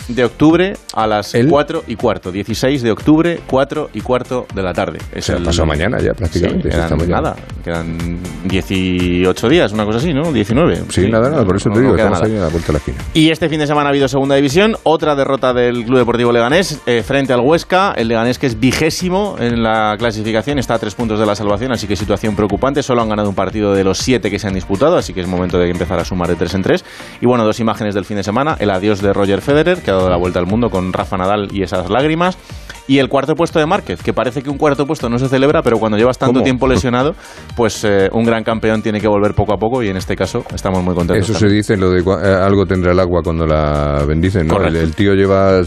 de 0.07 0.23
octubre 0.25 0.73
a 0.93 1.07
las 1.07 1.33
4 1.49 1.83
y 1.87 1.95
cuarto. 1.95 2.31
16 2.31 2.81
de 2.81 2.91
octubre, 2.91 3.39
4 3.47 3.89
y 3.93 4.01
cuarto 4.01 4.45
de 4.53 4.63
la 4.63 4.73
tarde. 4.73 4.99
Es 5.13 5.25
Se 5.25 5.35
pasó 5.37 5.65
mañana 5.65 5.97
ya, 5.99 6.13
prácticamente, 6.13 6.71
Sí, 6.71 6.77
quedan 6.77 7.09
nada. 7.09 7.35
Quedan 7.63 8.19
18 8.45 9.49
días, 9.49 9.71
una 9.73 9.85
cosa 9.85 9.97
así, 9.99 10.13
¿no? 10.13 10.31
19. 10.31 10.83
Sí, 10.89 11.09
nada, 11.09 11.29
nada, 11.29 11.45
por 11.45 11.55
eso 11.57 11.69
no- 11.69 11.75
te 11.75 11.81
digo, 11.81 11.91
no 11.93 11.97
estamos 11.97 12.19
nada. 12.21 12.31
ahí 12.33 12.37
a 12.39 12.43
la 12.45 12.49
vuelta 12.49 12.67
de 12.67 12.73
la 12.73 12.79
esquina. 12.79 12.97
Y 13.13 13.29
este 13.29 13.49
fin 13.49 13.59
de 13.59 13.67
semana 13.67 13.87
ha 13.87 13.91
habido 13.91 14.07
segunda 14.07 14.35
división, 14.35 14.75
otra 14.83 15.15
derrota 15.15 15.53
del 15.53 15.83
Club 15.85 15.97
Deportivo 15.99 16.31
Leganés 16.31 16.79
eh, 16.85 17.03
frente 17.05 17.33
al 17.33 17.41
Huesca. 17.41 17.93
El 17.97 18.07
Leganés 18.07 18.39
que 18.39 18.47
es 18.47 18.59
vigésimo 18.59 19.35
en 19.39 19.61
la 19.63 19.95
clasificación, 19.97 20.59
está 20.59 20.75
a 20.75 20.79
tres 20.79 20.95
puntos 20.95 21.19
de 21.19 21.25
la 21.25 21.35
salvación, 21.35 21.71
así 21.71 21.87
que 21.87 21.95
situación 21.95 22.35
preocupante. 22.35 22.83
Solo 22.83 23.01
han 23.01 23.09
ganado 23.09 23.29
un 23.29 23.35
partido 23.35 23.73
de 23.73 23.83
los 23.83 23.97
siete 23.97 24.29
que 24.31 24.39
se 24.39 24.47
han 24.47 24.53
disputado, 24.53 24.97
así 24.97 25.13
que 25.13 25.21
es 25.21 25.27
momento 25.27 25.57
de 25.57 25.69
empezar 25.69 25.99
a 25.99 26.05
sumar 26.05 26.27
de 26.29 26.35
tres 26.35 26.53
en 26.53 26.61
tres. 26.61 26.85
Y 27.21 27.25
bueno, 27.25 27.43
dos 27.45 27.59
imágenes 27.59 27.95
del 27.95 28.05
fin 28.05 28.17
de 28.17 28.23
semana: 28.23 28.55
el 28.59 28.69
adiós 28.69 29.01
de 29.01 29.13
Roger 29.13 29.41
Federer, 29.41 29.79
que 29.81 29.91
ha 29.91 29.95
dado 29.97 30.09
la 30.09 30.17
vuelta 30.17 30.39
al 30.39 30.45
mundo 30.45 30.69
con 30.69 30.93
Rafa 30.93 31.17
Nadal 31.17 31.49
y 31.51 31.63
esas 31.63 31.89
lágrimas. 31.89 32.37
Y 32.87 32.99
el 32.99 33.09
cuarto 33.09 33.35
puesto 33.35 33.59
de 33.59 33.65
Márquez, 33.65 34.01
que 34.01 34.13
parece 34.13 34.41
que 34.41 34.49
un 34.49 34.57
cuarto 34.57 34.85
puesto 34.85 35.09
no 35.09 35.19
se 35.19 35.27
celebra, 35.27 35.61
pero 35.61 35.77
cuando 35.77 35.97
llevas 35.97 36.17
tanto 36.17 36.35
¿Cómo? 36.35 36.43
tiempo 36.43 36.67
lesionado, 36.67 37.15
pues 37.55 37.83
eh, 37.83 38.09
un 38.13 38.23
gran 38.23 38.43
campeón 38.43 38.81
tiene 38.81 39.01
que 39.01 39.07
volver 39.07 39.33
poco 39.33 39.53
a 39.53 39.57
poco 39.57 39.83
y 39.83 39.89
en 39.89 39.97
este 39.97 40.15
caso 40.15 40.43
estamos 40.55 40.81
muy 40.83 40.95
contentos. 40.95 41.29
Eso 41.29 41.37
se 41.37 41.47
dice, 41.47 41.75
lo 41.75 41.91
de 41.91 41.99
eh, 41.99 42.33
algo 42.33 42.65
tendrá 42.65 42.93
el 42.93 42.99
agua 42.99 43.21
cuando 43.23 43.45
la 43.45 44.05
bendicen, 44.07 44.47
¿no? 44.47 44.61
El, 44.65 44.95
tío 44.95 45.13
lleva 45.15 45.61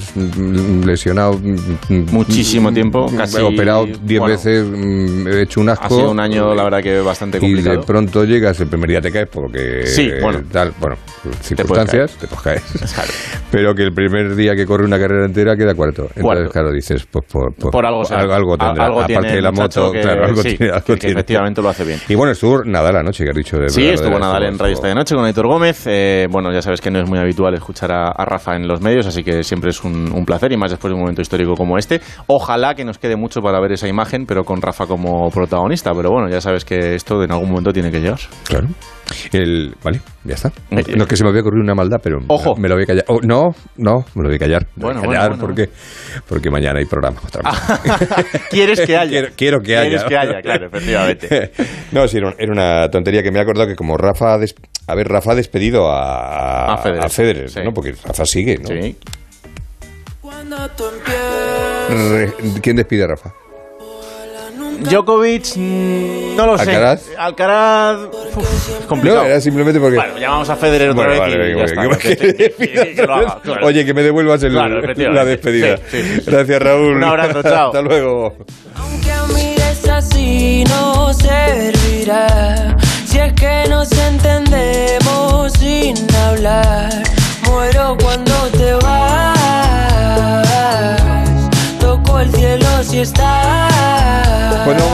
lesionado... 0.86 1.34
mm, 1.34 2.10
Muchísimo 2.12 2.70
mm, 2.70 2.74
tiempo, 2.74 3.06
mm, 3.10 3.16
casi- 3.16 3.40
Operado 3.42 3.84
10 3.86 4.20
bueno, 4.20 4.26
veces, 4.26 4.66
hecho 5.42 5.60
un 5.60 5.68
asco. 5.68 5.84
Ha 5.84 5.88
sido 5.90 6.10
un 6.10 6.20
año, 6.20 6.54
la 6.54 6.64
verdad, 6.64 6.82
que 6.82 7.00
bastante 7.00 7.38
Y 7.38 7.40
complicado. 7.40 7.80
de 7.80 7.86
pronto 7.86 8.24
llegas, 8.24 8.58
el 8.60 8.68
primer 8.68 8.88
día 8.90 9.00
te 9.00 9.10
caes 9.10 9.28
porque... 9.30 9.86
Sí, 9.86 10.08
bueno. 10.22 10.40
Tal, 10.50 10.72
bueno, 10.80 10.96
circunstancias, 11.42 12.16
te 12.16 12.26
puedes 12.26 12.42
caer. 12.42 12.60
Claro. 12.94 13.12
Pero 13.50 13.74
que 13.74 13.82
el 13.82 13.92
primer 13.92 14.34
día 14.36 14.54
que 14.54 14.64
corre 14.66 14.84
una 14.84 14.98
carrera 14.98 15.26
entera 15.26 15.56
queda 15.56 15.74
cuarto. 15.74 16.02
Entonces, 16.02 16.22
Cuarto. 16.22 16.50
claro, 16.50 16.72
dices, 16.72 17.04
pues 17.10 17.24
por, 17.26 17.54
Por 17.54 17.84
algo 17.86 18.02
algo, 18.08 18.32
algo 18.34 18.56
tendrá. 18.58 18.84
algo 18.86 18.98
Aparte 19.00 19.14
tiene 19.14 19.32
de 19.34 19.42
la 19.42 19.52
moto, 19.52 19.90
que- 19.92 20.00
claro, 20.00 20.24
algo 20.26 20.42
sí, 20.42 20.56
tiene. 20.56 20.72
algo 20.72 20.84
que- 20.86 20.92
que 20.94 20.98
tiene. 21.00 21.12
efectivamente 21.14 21.60
lo 21.62 21.68
hace 21.68 21.84
bien. 21.84 21.98
Y 22.08 22.14
bueno, 22.14 22.32
estuvo 22.32 22.62
Nadal 22.64 22.96
anoche, 22.96 23.24
que 23.24 23.30
has 23.30 23.36
dicho. 23.36 23.56
De 23.58 23.68
Sí, 23.68 23.80
verdad, 23.82 23.94
estuvo 23.94 24.14
de- 24.14 24.20
Nadal 24.20 24.42
en 24.44 24.54
Esta 24.72 24.86
de 24.88 24.94
Noche 24.94 25.14
con 25.14 25.24
Aitor 25.24 25.46
Gómez. 25.46 25.82
Eh, 25.86 26.26
bueno, 26.30 26.52
ya 26.52 26.62
sabes 26.62 26.80
que 26.80 26.90
no 26.90 27.00
es 27.00 27.08
muy 27.08 27.18
habitual 27.18 27.54
escuchar 27.54 27.90
a, 27.92 28.08
a 28.10 28.24
Rafa 28.24 28.54
en 28.56 28.68
los 28.68 28.80
medios, 28.80 29.06
así 29.06 29.24
que 29.24 29.42
siempre 29.42 29.70
es 29.70 29.82
un, 29.82 30.12
un 30.12 30.24
placer 30.24 30.52
y 30.52 30.56
más 30.56 30.70
después 30.70 30.90
de 30.90 30.94
un 30.94 31.00
momento 31.00 31.20
histórico 31.22 31.54
como 31.54 31.76
este. 31.78 32.00
Ojalá 32.28 32.74
que 32.74 32.84
nos 32.84 32.98
quede 32.98 33.16
mucho 33.16 33.40
para 33.42 33.60
ver 33.60 33.72
esa 33.72 33.88
imagen, 33.88 34.24
pero 34.26 34.44
con 34.44 34.62
Rafa 34.62 34.86
como 34.86 35.30
protagonista. 35.30 35.92
Pero 35.94 36.10
bueno, 36.10 36.28
ya 36.28 36.40
sabes 36.40 36.64
que 36.64 36.94
esto 36.94 37.22
en 37.24 37.32
algún 37.32 37.48
momento 37.50 37.72
tiene 37.72 37.90
que 37.90 38.00
llegar. 38.00 38.20
Claro. 38.44 38.68
El, 39.32 39.74
vale, 39.82 40.00
ya 40.24 40.34
está. 40.34 40.48
Eh, 40.70 40.82
No 40.96 41.02
es 41.04 41.08
que 41.08 41.16
se 41.16 41.24
me 41.24 41.30
había 41.30 41.40
ocurrido 41.42 41.62
una 41.62 41.74
maldad, 41.74 41.98
pero 42.02 42.18
Ojo. 42.28 42.56
me 42.56 42.68
lo 42.68 42.74
voy 42.74 42.84
a 42.84 42.86
callar. 42.86 43.04
Oh, 43.08 43.18
no, 43.22 43.50
no, 43.76 44.04
me 44.14 44.22
lo 44.22 44.28
voy 44.28 44.36
a 44.36 44.38
callar. 44.38 44.66
Bueno, 44.76 45.00
voy 45.00 45.14
a 45.16 45.18
callar 45.20 45.30
bueno, 45.38 45.46
bueno. 45.46 45.64
porque, 45.66 45.70
porque 46.28 46.50
mañana 46.50 46.78
hay 46.78 46.86
programa. 46.86 47.20
Otra 47.26 47.42
vez. 47.50 48.40
¿Quieres 48.50 48.80
que 48.80 48.96
haya? 48.96 49.10
quiero, 49.10 49.28
quiero 49.36 49.60
que 49.60 49.76
haya. 49.76 49.88
Quieres 49.88 50.04
que 50.04 50.16
haya, 50.16 50.40
claro, 50.42 50.66
efectivamente. 50.66 51.52
no, 51.92 52.06
sí, 52.08 52.18
era 52.18 52.28
un- 52.28 52.34
era 52.38 52.52
una 52.52 52.88
tontería 52.88 53.22
que 53.22 53.30
me 53.30 53.38
he 53.38 53.42
acordado 53.42 53.66
que 53.68 53.76
como 53.76 53.96
Rafa... 53.96 54.34
ha 54.34 54.38
des- 54.38 54.54
A 54.86 54.94
ver, 54.94 55.08
Rafa 55.08 55.32
ha 55.32 55.34
despedido 55.34 55.90
a, 55.90 56.74
A 56.74 56.76
Federer, 56.78 57.04
a 57.04 57.08
Federer, 57.08 57.48
sí. 57.50 57.60
¿no? 57.64 57.72
Porque 57.72 57.92
Rafa 58.04 58.24
sigue, 58.24 58.56
¿no? 58.58 58.66
Sí. 58.68 58.96
Re- 61.90 62.32
¿Quién 62.62 62.76
despide 62.76 63.04
a 63.04 63.08
Rafa? 63.08 63.32
Djokovic, 64.82 65.56
mm, 65.56 66.36
no 66.36 66.46
lo 66.46 66.58
sé. 66.58 66.62
¿Alcaraz? 66.70 67.02
Alcaraz, 67.18 67.98
uf, 68.36 68.80
es 68.80 68.86
complicado. 68.86 69.22
No, 69.22 69.28
era 69.28 69.40
simplemente 69.40 69.80
porque... 69.80 69.96
Bueno, 69.96 70.18
llamamos 70.18 70.48
a 70.50 70.56
Federer 70.56 70.90
otra 70.90 71.06
Bueno, 71.06 71.10
vez 71.10 71.20
vale, 71.20 71.34
y 71.34 71.38
venga, 71.54 71.66
ya 71.66 71.80
venga, 71.82 71.96
está. 71.96 71.98
que- 72.08 72.16
Que- 72.16 72.34
que- 72.54 72.70
que- 72.72 72.94
que 72.94 73.02
lo 73.06 73.14
haga, 73.14 73.40
claro. 73.42 73.66
Oye, 73.66 73.84
que 73.84 73.94
me 73.94 74.02
devuelvas 74.02 74.42
el- 74.42 74.52
Claro, 74.52 74.80
la 74.80 75.24
despedida. 75.24 75.76
Sí, 75.76 75.82
sí, 75.90 76.02
sí, 76.02 76.20
sí. 76.20 76.30
Gracias, 76.30 76.62
Raúl. 76.62 76.96
Un 76.96 77.04
abrazo, 77.04 77.42
chao. 77.44 77.66
Hasta 77.68 77.82
luego. 77.82 78.36
Que 79.02 79.34
mires 79.34 79.88
así 79.88 80.64
no 80.68 81.12
servirá. 81.14 82.76
Si 83.06 83.18
es 83.18 83.32
que 83.34 83.64
nos 83.68 83.90
entendemos 83.92 85.52
sin 85.58 85.94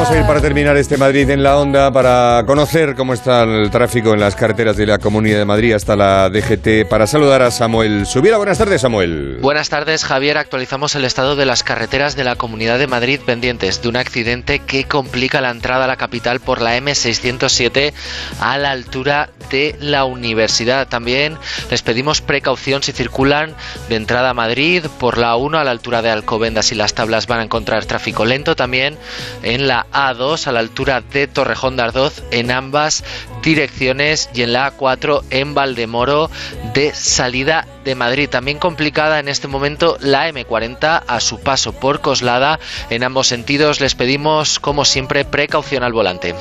vamos 0.06 0.18
a 0.18 0.20
ir 0.20 0.26
para 0.28 0.40
terminar 0.40 0.76
este 0.76 0.96
Madrid 0.96 1.28
en 1.30 1.42
la 1.42 1.58
onda 1.58 1.90
para 1.90 2.44
conocer 2.46 2.94
cómo 2.94 3.12
está 3.12 3.42
el 3.42 3.72
tráfico 3.72 4.14
en 4.14 4.20
las 4.20 4.36
carreteras 4.36 4.76
de 4.76 4.86
la 4.86 4.98
Comunidad 4.98 5.38
de 5.38 5.44
Madrid 5.44 5.72
hasta 5.72 5.96
la 5.96 6.30
DGT 6.30 6.88
para 6.88 7.08
saludar 7.08 7.42
a 7.42 7.50
Samuel 7.50 8.06
Subiera. 8.06 8.36
Buenas 8.36 8.58
tardes, 8.58 8.82
Samuel. 8.82 9.38
Buenas 9.40 9.68
tardes, 9.68 10.04
Javier. 10.04 10.38
Actualizamos 10.38 10.94
el 10.94 11.04
estado 11.04 11.34
de 11.34 11.44
las 11.44 11.64
carreteras 11.64 12.14
de 12.14 12.22
la 12.22 12.36
Comunidad 12.36 12.78
de 12.78 12.86
Madrid 12.86 13.18
pendientes 13.26 13.82
de 13.82 13.88
un 13.88 13.96
accidente 13.96 14.60
que 14.60 14.84
complica 14.84 15.40
la 15.40 15.50
entrada 15.50 15.86
a 15.86 15.88
la 15.88 15.96
capital 15.96 16.38
por 16.38 16.62
la 16.62 16.78
M607 16.78 17.92
a 18.40 18.58
la 18.58 18.70
altura 18.70 19.30
de 19.50 19.74
la 19.80 20.04
universidad. 20.04 20.86
También 20.86 21.36
les 21.68 21.82
pedimos 21.82 22.20
precaución 22.20 22.84
si 22.84 22.92
circulan 22.92 23.54
de 23.88 23.96
entrada 23.96 24.30
a 24.30 24.34
Madrid 24.34 24.84
por 25.00 25.18
la 25.18 25.34
1 25.34 25.58
a 25.58 25.64
la 25.64 25.72
altura 25.72 26.00
de 26.00 26.10
Alcobendas 26.10 26.70
y 26.70 26.76
las 26.76 26.94
tablas 26.94 27.26
van 27.26 27.40
a 27.40 27.44
encontrar 27.44 27.86
tráfico 27.86 28.24
lento. 28.24 28.54
También 28.54 28.96
en 29.42 29.66
la 29.66 29.86
A2 29.96 30.46
a 30.46 30.52
la 30.52 30.60
altura 30.60 31.00
de 31.00 31.26
Torrejón 31.26 31.76
de 31.76 31.84
Ardoz 31.84 32.22
en 32.30 32.50
ambas 32.50 33.02
direcciones 33.42 34.28
y 34.34 34.42
en 34.42 34.52
la 34.52 34.76
A4 34.76 35.22
en 35.30 35.54
Valdemoro 35.54 36.30
de 36.74 36.92
salida 36.94 37.66
de 37.84 37.94
Madrid. 37.94 38.28
También 38.28 38.58
complicada 38.58 39.18
en 39.18 39.28
este 39.28 39.48
momento 39.48 39.96
la 40.00 40.28
M40 40.28 41.02
a 41.06 41.20
su 41.20 41.40
paso 41.40 41.72
por 41.72 42.00
Coslada. 42.00 42.60
En 42.90 43.04
ambos 43.04 43.28
sentidos 43.28 43.80
les 43.80 43.94
pedimos, 43.94 44.60
como 44.60 44.84
siempre, 44.84 45.24
precaución 45.24 45.82
al 45.82 45.92
volante. 45.92 46.34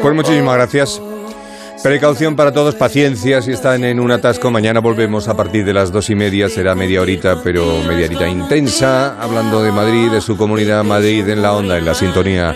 Pues 0.00 0.14
muchísimas 0.14 0.54
gracias. 0.54 1.00
Precaución 1.82 2.36
para 2.36 2.52
todos, 2.52 2.74
paciencia 2.74 3.40
si 3.40 3.52
están 3.52 3.84
en 3.84 4.00
un 4.00 4.10
atasco. 4.10 4.50
Mañana 4.50 4.80
volvemos 4.80 5.28
a 5.28 5.36
partir 5.36 5.64
de 5.64 5.72
las 5.72 5.90
dos 5.90 6.10
y 6.10 6.14
media, 6.14 6.50
será 6.50 6.74
media 6.74 7.00
horita, 7.00 7.40
pero 7.42 7.82
media 7.88 8.04
horita 8.06 8.28
intensa, 8.28 9.20
hablando 9.20 9.62
de 9.62 9.72
Madrid, 9.72 10.10
de 10.10 10.20
su 10.20 10.36
comunidad 10.36 10.84
Madrid 10.84 11.26
en 11.28 11.40
la 11.40 11.54
onda, 11.54 11.78
en 11.78 11.86
la 11.86 11.94
sintonía 11.94 12.54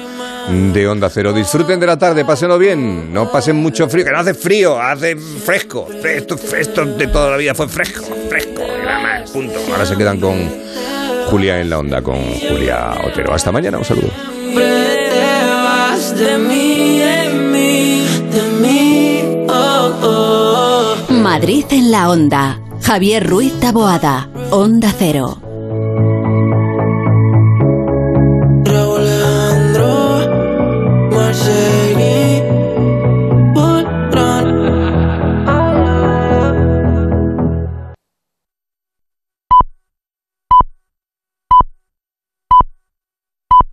de 0.50 0.86
Onda 0.86 1.08
Cero. 1.08 1.32
Disfruten 1.32 1.80
de 1.80 1.86
la 1.86 1.98
tarde, 1.98 2.24
pásenlo 2.26 2.58
bien, 2.58 3.14
no 3.14 3.30
pasen 3.30 3.56
mucho 3.56 3.88
frío, 3.88 4.04
que 4.04 4.10
no 4.10 4.18
hace 4.18 4.34
frío, 4.34 4.78
hace 4.78 5.16
fresco. 5.16 5.88
Esto, 6.04 6.36
esto 6.56 6.84
de 6.84 7.06
toda 7.06 7.30
la 7.30 7.36
vida 7.38 7.54
fue 7.54 7.66
fresco, 7.66 8.04
fresco, 8.28 8.62
nada 8.84 9.00
más, 9.00 9.30
punto. 9.30 9.58
Ahora 9.72 9.86
se 9.86 9.96
quedan 9.96 10.20
con 10.20 10.36
Julia 11.30 11.60
en 11.60 11.70
la 11.70 11.78
onda, 11.78 12.02
con 12.02 12.16
Julia 12.16 12.94
Otero. 13.06 13.32
Hasta 13.32 13.50
mañana, 13.50 13.78
un 13.78 13.84
saludo. 13.86 14.10
Madrid 21.34 21.64
en 21.70 21.90
la 21.90 22.10
onda. 22.10 22.60
Javier 22.80 23.28
Ruiz 23.28 23.58
Taboada. 23.58 24.28
Onda 24.52 24.94
Cero. 24.96 25.43